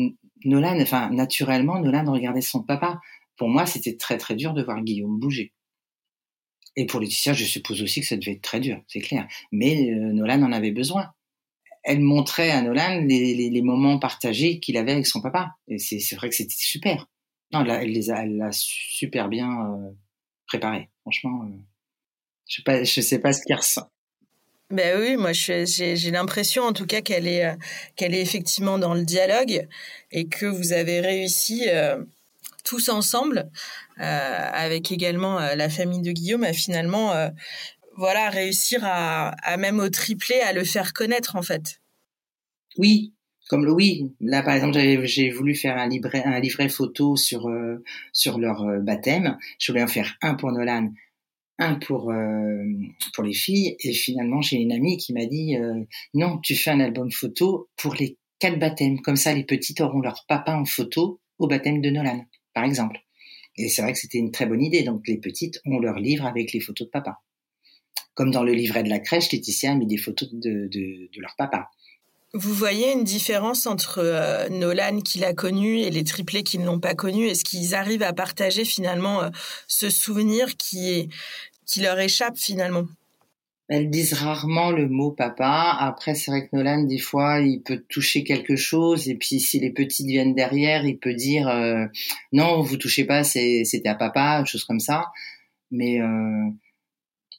Nolan, 0.44 0.78
enfin 0.80 1.10
naturellement, 1.10 1.80
Nolan 1.80 2.12
regardait 2.12 2.42
son 2.42 2.62
papa. 2.62 3.00
Pour 3.36 3.48
moi, 3.48 3.66
c'était 3.66 3.96
très 3.96 4.18
très 4.18 4.36
dur 4.36 4.52
de 4.52 4.62
voir 4.62 4.82
Guillaume 4.82 5.18
bouger. 5.18 5.52
Et 6.76 6.86
pour 6.86 7.00
Laetitia, 7.00 7.32
je 7.32 7.44
suppose 7.44 7.82
aussi 7.82 8.00
que 8.00 8.06
ça 8.06 8.16
devait 8.16 8.32
être 8.32 8.42
très 8.42 8.60
dur, 8.60 8.80
c'est 8.86 9.00
clair. 9.00 9.26
Mais 9.50 9.90
euh, 9.90 10.12
Nolan 10.12 10.42
en 10.42 10.52
avait 10.52 10.70
besoin. 10.70 11.10
Elle 11.88 12.00
montrait 12.00 12.50
à 12.50 12.60
Nolan 12.60 13.00
les, 13.00 13.62
moments 13.62 13.98
partagés 13.98 14.60
qu'il 14.60 14.76
avait 14.76 14.92
avec 14.92 15.06
son 15.06 15.22
papa. 15.22 15.56
Et 15.68 15.78
c'est 15.78 16.14
vrai 16.16 16.28
que 16.28 16.34
c'était 16.34 16.54
super. 16.54 17.08
Non, 17.50 17.64
elle, 17.64 17.92
les 17.92 18.10
a, 18.10 18.52
super 18.52 19.28
bien 19.28 19.48
euh, 19.50 19.90
préparé. 20.46 20.90
Franchement, 21.00 21.44
euh, 21.44 21.56
je 22.46 22.56
sais 22.56 22.62
pas, 22.62 22.84
sais 22.84 23.18
pas 23.18 23.32
ce 23.32 23.42
qu'il 23.42 23.54
ressent. 23.54 23.88
Ben 24.70 25.00
oui, 25.00 25.16
moi 25.16 25.32
j'ai 25.32 26.10
l'impression 26.10 26.64
en 26.64 26.74
tout 26.74 26.84
cas 26.84 27.00
qu'elle 27.00 27.26
est 27.26 27.46
euh, 27.46 27.54
qu'elle 27.96 28.14
est 28.14 28.20
effectivement 28.20 28.76
dans 28.76 28.92
le 28.92 29.02
dialogue 29.02 29.66
et 30.12 30.28
que 30.28 30.44
vous 30.44 30.74
avez 30.74 31.00
réussi 31.00 31.64
euh, 31.68 32.04
tous 32.64 32.90
ensemble 32.90 33.50
avec 33.96 34.92
également 34.92 35.40
la 35.40 35.68
famille 35.68 36.02
de 36.02 36.12
Guillaume 36.12 36.44
à 36.44 36.52
finalement 36.52 37.14
voilà 37.98 38.30
réussir 38.30 38.80
à, 38.84 39.56
même 39.58 39.80
au 39.80 39.88
triplé 39.90 40.36
à 40.40 40.52
le 40.52 40.62
faire 40.64 40.92
connaître 40.92 41.34
en 41.34 41.42
fait. 41.42 41.80
Oui, 42.76 43.12
comme 43.48 43.64
le 43.64 43.72
oui, 43.72 44.14
là 44.20 44.42
par 44.42 44.54
exemple, 44.54 44.78
j'ai 45.04 45.30
voulu 45.30 45.56
faire 45.56 45.76
un 45.76 45.88
livret, 45.88 46.22
un 46.24 46.38
livret 46.38 46.68
photo 46.68 47.16
sur 47.16 47.48
euh, 47.48 47.82
sur 48.12 48.38
leur 48.38 48.62
euh, 48.62 48.78
baptême. 48.78 49.36
Je 49.58 49.72
voulais 49.72 49.82
en 49.82 49.88
faire 49.88 50.16
un 50.22 50.34
pour 50.34 50.52
Nolan, 50.52 50.92
un 51.58 51.74
pour 51.74 52.12
euh, 52.12 52.62
pour 53.14 53.24
les 53.24 53.34
filles, 53.34 53.76
et 53.80 53.92
finalement 53.92 54.42
j'ai 54.42 54.58
une 54.58 54.72
amie 54.72 54.96
qui 54.96 55.12
m'a 55.12 55.26
dit 55.26 55.56
non, 56.14 56.38
tu 56.38 56.54
fais 56.54 56.70
un 56.70 56.80
album 56.80 57.10
photo 57.10 57.68
pour 57.76 57.94
les 57.94 58.16
quatre 58.38 58.60
baptêmes, 58.60 59.00
comme 59.00 59.16
ça 59.16 59.34
les 59.34 59.44
petites 59.44 59.80
auront 59.80 60.00
leur 60.00 60.24
papa 60.28 60.54
en 60.54 60.64
photo 60.64 61.20
au 61.38 61.48
baptême 61.48 61.80
de 61.80 61.90
Nolan, 61.90 62.24
par 62.54 62.62
exemple. 62.62 63.00
Et 63.56 63.68
c'est 63.68 63.82
vrai 63.82 63.92
que 63.92 63.98
c'était 63.98 64.18
une 64.18 64.30
très 64.30 64.46
bonne 64.46 64.62
idée. 64.62 64.84
Donc 64.84 65.08
les 65.08 65.18
petites 65.18 65.60
ont 65.66 65.80
leur 65.80 65.98
livre 65.98 66.26
avec 66.26 66.52
les 66.52 66.60
photos 66.60 66.86
de 66.86 66.92
papa. 66.92 67.18
Comme 68.18 68.32
dans 68.32 68.42
le 68.42 68.52
livret 68.52 68.82
de 68.82 68.88
la 68.88 68.98
crèche, 68.98 69.30
Laetitia 69.30 69.70
a 69.70 69.74
mis 69.76 69.86
des 69.86 69.96
photos 69.96 70.28
de, 70.32 70.66
de, 70.66 71.08
de 71.14 71.20
leur 71.20 71.36
papa. 71.38 71.70
Vous 72.34 72.52
voyez 72.52 72.90
une 72.92 73.04
différence 73.04 73.68
entre 73.68 74.00
euh, 74.00 74.48
Nolan 74.48 75.02
qui 75.02 75.20
l'a 75.20 75.34
connu 75.34 75.78
et 75.78 75.90
les 75.90 76.02
triplés 76.02 76.42
qui 76.42 76.58
ne 76.58 76.66
l'ont 76.66 76.80
pas 76.80 76.96
connu? 76.96 77.28
Est-ce 77.28 77.44
qu'ils 77.44 77.76
arrivent 77.76 78.02
à 78.02 78.12
partager 78.12 78.64
finalement 78.64 79.22
euh, 79.22 79.28
ce 79.68 79.88
souvenir 79.88 80.56
qui, 80.56 80.90
est, 80.90 81.08
qui 81.64 81.78
leur 81.78 81.96
échappe 82.00 82.36
finalement? 82.36 82.86
Elles 83.68 83.88
disent 83.88 84.14
rarement 84.14 84.72
le 84.72 84.88
mot 84.88 85.12
papa. 85.12 85.76
Après, 85.78 86.16
c'est 86.16 86.32
vrai 86.32 86.48
que 86.48 86.56
Nolan, 86.56 86.82
des 86.82 86.98
fois, 86.98 87.38
il 87.38 87.62
peut 87.62 87.84
toucher 87.88 88.24
quelque 88.24 88.56
chose. 88.56 89.08
Et 89.08 89.14
puis, 89.14 89.38
si 89.38 89.60
les 89.60 89.70
petites 89.70 90.08
viennent 90.08 90.34
derrière, 90.34 90.84
il 90.84 90.98
peut 90.98 91.14
dire 91.14 91.46
euh, 91.48 91.86
non, 92.32 92.62
vous 92.62 92.78
touchez 92.78 93.04
pas, 93.04 93.22
c'était 93.22 93.88
à 93.88 93.94
papa, 93.94 94.44
chose 94.44 94.64
comme 94.64 94.80
ça. 94.80 95.04
Mais 95.70 96.00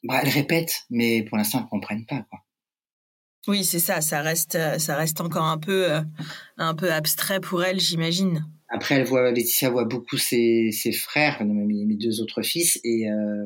bah, 0.04 0.22
elles 0.24 0.30
répètent, 0.30 0.86
mais 0.90 1.24
pour 1.24 1.38
l'instant, 1.38 1.60
elles 1.62 1.70
comprennent 1.70 2.06
pas. 2.06 2.26
Quoi. 2.30 2.40
Oui, 3.48 3.64
c'est 3.64 3.80
ça. 3.80 4.02
Ça 4.02 4.22
reste, 4.22 4.56
euh, 4.56 4.78
ça 4.80 4.96
reste 4.96 5.22
encore 5.22 5.46
un 5.46 5.58
peu, 5.58 5.92
euh, 5.92 6.02
un 6.58 6.76
peu 6.76 6.92
abstrait 6.92 7.40
pour 7.40 7.64
elle, 7.64 7.80
j'imagine. 7.80 8.46
Après, 8.68 8.96
elle 8.96 9.06
voit, 9.06 9.32
Laetitia 9.32 9.70
voit 9.70 9.86
beaucoup 9.86 10.18
ses, 10.18 10.70
ses 10.72 10.92
frères, 10.92 11.44
mes, 11.44 11.86
mes, 11.86 11.96
deux 11.96 12.22
autres 12.22 12.44
fils, 12.44 12.80
et 12.84 13.10
euh, 13.10 13.46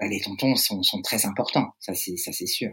bah, 0.00 0.06
les 0.08 0.20
tontons 0.20 0.56
sont, 0.56 0.82
sont, 0.82 1.02
très 1.02 1.26
importants. 1.26 1.74
Ça, 1.80 1.94
c'est, 1.94 2.16
ça, 2.16 2.32
c'est 2.32 2.46
sûr. 2.46 2.70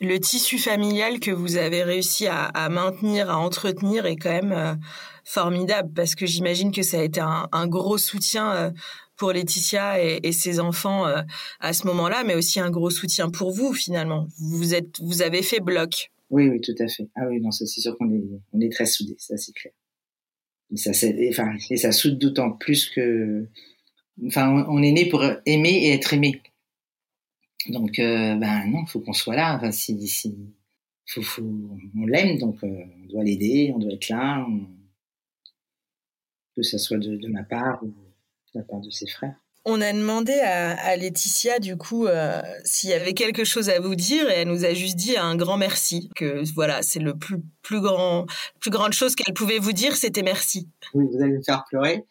Le 0.00 0.18
tissu 0.18 0.58
familial 0.58 1.20
que 1.20 1.30
vous 1.30 1.56
avez 1.56 1.82
réussi 1.82 2.26
à, 2.26 2.44
à 2.44 2.68
maintenir, 2.68 3.30
à 3.30 3.38
entretenir, 3.38 4.06
est 4.06 4.16
quand 4.16 4.30
même 4.30 4.78
formidable 5.24 5.92
parce 5.94 6.14
que 6.14 6.26
j'imagine 6.26 6.72
que 6.72 6.82
ça 6.82 7.00
a 7.00 7.02
été 7.02 7.20
un, 7.20 7.48
un 7.52 7.66
gros 7.66 7.98
soutien 7.98 8.72
pour 9.20 9.32
Laetitia 9.32 10.02
et, 10.02 10.32
ses 10.32 10.60
enfants 10.60 11.06
euh, 11.06 11.20
à 11.60 11.74
ce 11.74 11.86
moment-là, 11.88 12.24
mais 12.24 12.34
aussi 12.34 12.58
un 12.58 12.70
gros 12.70 12.88
soutien 12.88 13.28
pour 13.28 13.52
vous 13.52 13.74
finalement. 13.74 14.26
Vous 14.38 14.64
vous 15.02 15.22
avez 15.22 15.42
fait 15.42 15.60
bloc. 15.60 16.10
Oui, 16.30 16.48
oui, 16.48 16.60
tout 16.62 16.74
à 16.78 16.88
fait. 16.88 17.06
Ah 17.16 17.26
oui, 17.28 17.38
non, 17.38 17.50
c'est 17.50 17.66
sûr 17.66 17.98
qu'on 17.98 18.10
est, 18.14 18.24
on 18.54 18.60
est 18.60 18.72
très 18.72 18.86
soudés, 18.86 19.16
ça 19.18 19.36
c'est 19.36 19.52
clair. 19.52 19.74
Et 20.72 20.76
ça, 20.78 20.92
enfin, 21.28 21.54
et 21.68 21.76
ça 21.76 21.92
soude 21.92 22.18
d'autant 22.18 22.52
plus 22.52 22.88
que, 22.88 23.46
enfin, 24.26 24.64
on, 24.68 24.82
est 24.82 24.92
né 24.92 25.06
pour 25.06 25.22
aimer 25.44 25.74
et 25.84 25.92
être 25.92 26.14
aimé. 26.14 26.40
Donc, 27.68 27.98
euh, 27.98 28.36
ben 28.36 28.66
non, 28.68 28.86
faut 28.86 29.00
qu'on 29.00 29.12
soit 29.12 29.36
là. 29.36 29.56
Enfin, 29.56 29.70
si, 29.70 30.08
si, 30.08 30.34
faut, 31.06 31.20
faut, 31.20 31.42
on 31.42 32.06
l'aime, 32.06 32.38
donc 32.38 32.64
euh, 32.64 32.84
on 33.02 33.06
doit 33.06 33.24
l'aider, 33.24 33.70
on 33.74 33.80
doit 33.80 33.92
être 33.92 34.08
là, 34.08 34.46
que 36.56 36.62
ça 36.62 36.78
soit 36.78 36.98
de, 36.98 37.16
de 37.16 37.28
ma 37.28 37.42
part 37.42 37.82
ou 37.82 37.92
la 38.54 38.62
part 38.62 38.80
de 38.80 38.90
ses 38.90 39.06
frères. 39.06 39.34
On 39.66 39.82
a 39.82 39.92
demandé 39.92 40.32
à, 40.32 40.96
Laetitia 40.96 41.58
du 41.58 41.76
coup 41.76 42.06
euh, 42.06 42.40
s'il 42.64 42.88
y 42.88 42.94
avait 42.94 43.12
quelque 43.12 43.44
chose 43.44 43.68
à 43.68 43.78
vous 43.78 43.94
dire 43.94 44.28
et 44.30 44.34
elle 44.36 44.48
nous 44.48 44.64
a 44.64 44.72
juste 44.72 44.96
dit 44.96 45.18
un 45.18 45.36
grand 45.36 45.58
merci. 45.58 46.08
Que 46.16 46.42
voilà, 46.54 46.82
c'est 46.82 46.98
le 46.98 47.14
plus 47.14 47.36
plus 47.60 47.80
grand 47.82 48.24
plus 48.58 48.70
grande 48.70 48.92
chose 48.92 49.14
qu'elle 49.14 49.34
pouvait 49.34 49.58
vous 49.58 49.72
dire, 49.72 49.96
c'était 49.96 50.22
merci. 50.22 50.70
Oui, 50.94 51.04
vous 51.12 51.22
allez 51.22 51.36
me 51.36 51.42
faire 51.42 51.64
pleurer. 51.68 52.04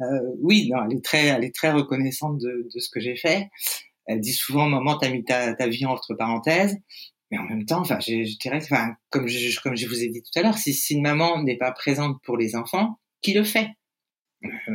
Euh, 0.00 0.04
oui, 0.40 0.70
non, 0.72 0.78
elle 0.88 0.96
est 0.96 1.04
très 1.04 1.26
elle 1.26 1.44
est 1.44 1.54
très 1.54 1.72
reconnaissante 1.72 2.38
de, 2.38 2.68
de 2.74 2.80
ce 2.80 2.88
que 2.88 3.00
j'ai 3.00 3.16
fait. 3.16 3.50
Elle 4.06 4.20
dit 4.20 4.32
souvent 4.32 4.66
maman 4.66 4.96
t'as 4.96 5.10
mis 5.10 5.24
ta, 5.24 5.54
ta 5.54 5.68
vie 5.68 5.84
entre 5.84 6.14
parenthèses. 6.14 6.78
Mais 7.30 7.38
en 7.38 7.44
même 7.44 7.64
temps, 7.66 7.80
enfin, 7.80 7.98
je, 8.00 8.24
je 8.24 8.38
dirais, 8.38 8.60
enfin, 8.62 8.94
comme 9.10 9.26
je, 9.26 9.60
comme 9.60 9.76
je 9.76 9.86
vous 9.86 10.02
ai 10.02 10.08
dit 10.08 10.22
tout 10.22 10.38
à 10.38 10.42
l'heure, 10.42 10.58
si, 10.58 10.72
si 10.72 10.94
une 10.94 11.02
maman 11.02 11.42
n'est 11.42 11.56
pas 11.56 11.72
présente 11.72 12.22
pour 12.22 12.36
les 12.36 12.54
enfants, 12.54 12.98
qui 13.22 13.32
le 13.32 13.44
fait? 13.44 13.68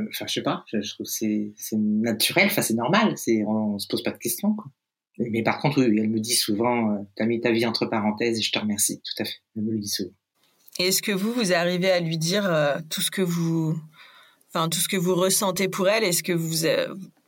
Enfin, 0.09 0.25
je 0.27 0.33
sais 0.33 0.41
pas, 0.41 0.63
je, 0.71 0.93
trouve 0.93 1.05
c'est 1.05 1.51
c'est 1.55 1.77
naturel, 1.77 2.47
enfin 2.47 2.61
c'est 2.61 2.73
normal, 2.73 3.13
c'est 3.17 3.43
on, 3.45 3.77
se 3.79 3.87
pose 3.87 4.03
pas 4.03 4.11
de 4.11 4.17
questions. 4.17 4.53
Quoi. 4.53 4.71
Mais 5.17 5.43
par 5.43 5.59
contre, 5.59 5.83
oui, 5.83 5.99
elle 5.99 6.09
me 6.09 6.19
dit 6.19 6.35
souvent, 6.35 6.91
euh, 6.91 6.97
t'as 7.15 7.25
mis 7.25 7.41
ta 7.41 7.51
vie 7.51 7.65
entre 7.65 7.85
parenthèses 7.85 8.39
et 8.39 8.41
je 8.41 8.51
te 8.51 8.59
remercie. 8.59 9.01
Tout 9.01 9.23
à 9.23 9.25
fait, 9.25 9.41
elle 9.55 9.63
me 9.63 9.71
le 9.71 9.79
dit 9.79 9.89
souvent. 9.89 10.11
Est-ce 10.79 11.01
que 11.01 11.11
vous, 11.11 11.33
vous 11.33 11.53
arrivez 11.53 11.91
à 11.91 11.99
lui 11.99 12.17
dire 12.17 12.45
euh, 12.45 12.77
tout 12.89 13.01
ce 13.01 13.11
que 13.11 13.21
vous, 13.21 13.77
enfin 14.49 14.69
tout 14.69 14.79
ce 14.79 14.87
que 14.87 14.97
vous 14.97 15.15
ressentez 15.15 15.67
pour 15.67 15.89
elle 15.89 16.03
Est-ce 16.03 16.23
que 16.23 16.31
vous 16.31 16.65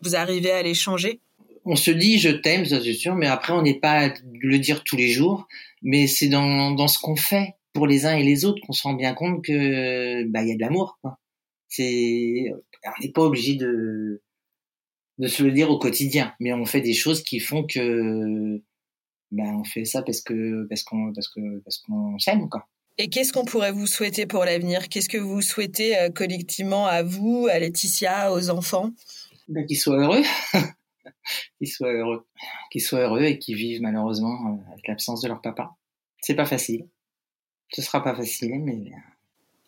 vous 0.01 0.15
arrivez 0.15 0.51
à 0.51 0.63
l'échanger? 0.63 1.19
On 1.65 1.75
se 1.75 1.91
dit 1.91 2.17
je 2.17 2.29
t'aime, 2.29 2.65
ça 2.65 2.81
c'est 2.81 2.93
sûr, 2.93 3.15
mais 3.15 3.27
après 3.27 3.53
on 3.53 3.61
n'est 3.61 3.79
pas 3.79 4.07
à 4.07 4.13
le 4.41 4.57
dire 4.57 4.83
tous 4.83 4.95
les 4.95 5.09
jours, 5.09 5.47
mais 5.83 6.07
c'est 6.07 6.27
dans 6.27 6.71
dans 6.71 6.87
ce 6.87 6.97
qu'on 6.97 7.15
fait 7.15 7.55
pour 7.73 7.87
les 7.87 8.05
uns 8.05 8.15
et 8.15 8.23
les 8.23 8.45
autres 8.45 8.61
qu'on 8.65 8.73
se 8.73 8.83
rend 8.83 8.93
bien 8.93 9.13
compte 9.13 9.43
que 9.43 10.23
bah 10.23 10.41
il 10.41 10.49
y 10.49 10.51
a 10.51 10.55
de 10.55 10.61
l'amour. 10.61 10.97
Quoi. 11.01 11.19
C'est, 11.71 12.53
on 12.85 13.01
n'est 13.01 13.11
pas 13.11 13.23
obligé 13.23 13.55
de 13.55 14.21
de 15.17 15.27
se 15.27 15.43
le 15.43 15.51
dire 15.51 15.69
au 15.69 15.77
quotidien, 15.77 16.33
mais 16.39 16.51
on 16.51 16.65
fait 16.65 16.81
des 16.81 16.93
choses 16.93 17.23
qui 17.23 17.39
font 17.39 17.63
que 17.63 18.61
ben 19.31 19.55
on 19.55 19.63
fait 19.63 19.85
ça 19.85 20.01
parce 20.01 20.19
que 20.19 20.65
parce 20.67 20.83
qu'on 20.83 21.13
parce 21.13 21.29
que 21.29 21.59
parce 21.59 21.77
qu'on 21.77 22.19
s'aime 22.19 22.49
quoi. 22.49 22.67
Et 22.97 23.07
qu'est-ce 23.07 23.31
qu'on 23.31 23.45
pourrait 23.45 23.71
vous 23.71 23.87
souhaiter 23.87 24.25
pour 24.25 24.43
l'avenir? 24.43 24.89
Qu'est-ce 24.89 25.07
que 25.07 25.17
vous 25.17 25.41
souhaitez 25.41 25.97
euh, 25.97 26.09
collectivement 26.09 26.87
à 26.87 27.03
vous, 27.03 27.47
à 27.49 27.57
Laetitia, 27.57 28.33
aux 28.33 28.49
enfants? 28.49 28.91
Ben, 29.47 29.65
Qu'ils 29.65 29.79
soient 29.79 29.97
heureux, 29.97 30.23
qu'ils 31.57 31.69
soient 31.69 31.93
heureux, 31.93 32.27
qu'ils 32.69 32.81
soient 32.81 32.99
heureux 32.99 33.23
et 33.23 33.39
qu'ils 33.39 33.55
vivent 33.55 33.81
malheureusement 33.81 34.35
euh, 34.47 34.71
avec 34.73 34.87
l'absence 34.87 35.21
de 35.21 35.29
leur 35.29 35.41
papa. 35.41 35.71
C'est 36.21 36.35
pas 36.35 36.45
facile. 36.45 36.87
Ce 37.69 37.81
sera 37.81 38.03
pas 38.03 38.13
facile, 38.13 38.59
mais. 38.59 38.91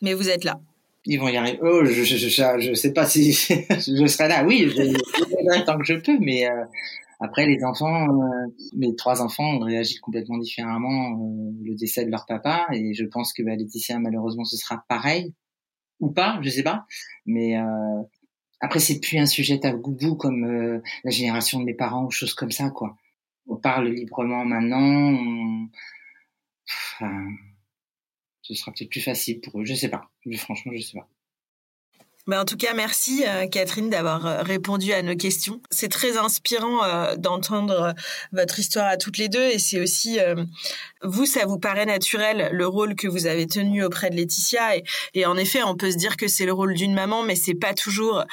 Mais 0.01 0.13
vous 0.13 0.29
êtes 0.29 0.43
là 0.43 0.59
ils 1.05 1.19
vont 1.19 1.27
y 1.27 1.37
arriver. 1.37 1.59
Oh, 1.61 1.83
je, 1.83 2.03
je, 2.03 2.15
je, 2.17 2.27
je 2.59 2.73
sais 2.73 2.93
pas 2.93 3.05
si 3.05 3.33
je 3.33 4.07
serai 4.07 4.27
là. 4.27 4.45
Oui, 4.45 4.69
je, 4.69 4.83
je 4.83 5.65
tant 5.65 5.77
que 5.77 5.85
je 5.85 5.95
peux, 5.95 6.17
mais 6.19 6.49
euh, 6.49 6.63
après 7.23 7.45
les 7.45 7.63
enfants, 7.63 8.09
euh, 8.09 8.47
mes 8.75 8.95
trois 8.95 9.21
enfants 9.21 9.55
ont 9.55 9.59
réagi 9.59 9.97
complètement 9.99 10.37
différemment 10.37 11.13
euh, 11.13 11.51
le 11.63 11.73
décès 11.75 12.03
de 12.05 12.11
leur 12.11 12.25
papa, 12.25 12.67
et 12.73 12.93
je 12.93 13.05
pense 13.05 13.31
que 13.31 13.41
bah, 13.43 13.55
Laetitia 13.55 13.97
malheureusement 13.99 14.43
ce 14.43 14.57
sera 14.57 14.83
pareil 14.89 15.33
ou 16.01 16.11
pas, 16.11 16.39
je 16.41 16.49
sais 16.49 16.63
pas. 16.63 16.85
Mais 17.25 17.57
euh, 17.57 18.01
après 18.59 18.79
c'est 18.79 18.99
plus 18.99 19.19
un 19.19 19.25
sujet 19.25 19.59
tabou 19.59 20.15
comme 20.15 20.81
la 21.03 21.11
génération 21.11 21.59
de 21.61 21.65
mes 21.65 21.73
parents 21.73 22.05
ou 22.05 22.11
choses 22.11 22.33
comme 22.33 22.51
ça 22.51 22.69
quoi. 22.71 22.97
On 23.47 23.55
parle 23.57 23.89
librement 23.89 24.45
maintenant. 24.45 25.17
Ce 28.43 28.53
sera 28.53 28.71
peut-être 28.71 28.91
plus 28.91 29.01
facile 29.01 29.41
pour 29.41 29.59
eux. 29.59 29.65
Je 29.65 29.73
sais 29.73 29.89
pas. 29.89 30.11
Franchement, 30.37 30.71
je 30.75 30.81
sais 30.81 30.97
pas. 30.97 31.09
Mais 32.25 32.37
en 32.37 32.45
tout 32.45 32.55
cas, 32.55 32.73
merci 32.73 33.25
euh, 33.27 33.47
Catherine 33.47 33.89
d'avoir 33.89 34.25
euh, 34.25 34.43
répondu 34.43 34.93
à 34.93 35.01
nos 35.01 35.15
questions. 35.15 35.61
C'est 35.71 35.89
très 35.89 36.15
inspirant 36.15 36.81
euh, 36.83 37.17
d'entendre 37.17 37.93
votre 38.31 38.59
histoire 38.59 38.87
à 38.87 38.95
toutes 38.95 39.17
les 39.17 39.27
deux 39.27 39.43
et 39.43 39.59
c'est 39.59 39.81
aussi 39.81 40.19
vous, 41.03 41.25
ça 41.25 41.45
vous 41.45 41.59
paraît 41.59 41.85
naturel 41.85 42.49
le 42.53 42.65
rôle 42.65 42.95
que 42.95 43.07
vous 43.07 43.25
avez 43.25 43.45
tenu 43.45 43.83
auprès 43.83 44.09
de 44.09 44.15
Laetitia 44.15 44.77
et, 45.13 45.25
en 45.25 45.35
effet, 45.35 45.63
on 45.63 45.75
peut 45.75 45.91
se 45.91 45.97
dire 45.97 46.15
que 46.15 46.27
c'est 46.27 46.45
le 46.45 46.53
rôle 46.53 46.73
d'une 46.73 46.93
maman, 46.93 47.23
mais 47.23 47.35
c'est 47.35 47.53
pas 47.53 47.73
toujours 47.73 48.23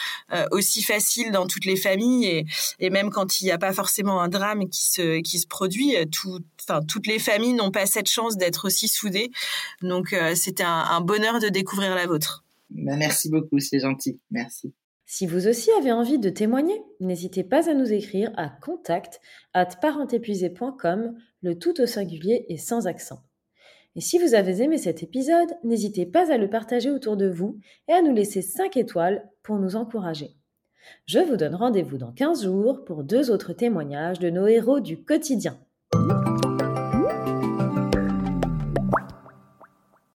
aussi 0.50 0.82
facile 0.82 1.32
dans 1.32 1.46
toutes 1.46 1.64
les 1.64 1.76
familles 1.76 2.26
et, 2.26 2.46
et 2.78 2.90
même 2.90 3.10
quand 3.10 3.40
il 3.40 3.44
n'y 3.44 3.50
a 3.50 3.58
pas 3.58 3.72
forcément 3.72 4.20
un 4.20 4.28
drame 4.28 4.68
qui 4.68 4.84
se 4.84 5.20
qui 5.20 5.38
se 5.38 5.46
produit, 5.46 5.96
tout, 6.10 6.40
enfin 6.62 6.82
toutes 6.82 7.06
les 7.06 7.18
familles 7.18 7.54
n'ont 7.54 7.70
pas 7.70 7.86
cette 7.86 8.08
chance 8.08 8.36
d'être 8.36 8.66
aussi 8.66 8.88
soudées. 8.88 9.30
Donc 9.82 10.14
c'était 10.34 10.62
un, 10.62 10.84
un 10.90 11.00
bonheur 11.00 11.40
de 11.40 11.48
découvrir 11.48 11.94
la 11.94 12.06
vôtre. 12.06 12.44
Bah, 12.70 12.96
merci 12.96 13.30
beaucoup, 13.30 13.58
c'est 13.58 13.80
gentil. 13.80 14.20
Merci. 14.30 14.72
Si 15.12 15.26
vous 15.26 15.48
aussi 15.48 15.70
avez 15.72 15.90
envie 15.90 16.20
de 16.20 16.30
témoigner, 16.30 16.80
n'hésitez 17.00 17.42
pas 17.42 17.68
à 17.68 17.74
nous 17.74 17.92
écrire 17.92 18.30
à 18.36 18.48
contact 18.48 19.20
at 19.54 19.68
le 21.42 21.58
tout 21.58 21.80
au 21.80 21.86
singulier 21.86 22.46
et 22.48 22.56
sans 22.56 22.86
accent. 22.86 23.18
Et 23.96 24.00
si 24.00 24.20
vous 24.20 24.34
avez 24.34 24.62
aimé 24.62 24.78
cet 24.78 25.02
épisode, 25.02 25.48
n'hésitez 25.64 26.06
pas 26.06 26.32
à 26.32 26.38
le 26.38 26.48
partager 26.48 26.90
autour 26.90 27.16
de 27.16 27.28
vous 27.28 27.58
et 27.88 27.92
à 27.92 28.02
nous 28.02 28.14
laisser 28.14 28.40
5 28.40 28.76
étoiles 28.76 29.28
pour 29.42 29.58
nous 29.58 29.74
encourager. 29.74 30.36
Je 31.06 31.18
vous 31.18 31.36
donne 31.36 31.56
rendez-vous 31.56 31.98
dans 31.98 32.12
15 32.12 32.44
jours 32.44 32.84
pour 32.84 33.02
deux 33.02 33.32
autres 33.32 33.52
témoignages 33.52 34.20
de 34.20 34.30
nos 34.30 34.46
héros 34.46 34.78
du 34.78 35.02
quotidien. 35.02 35.58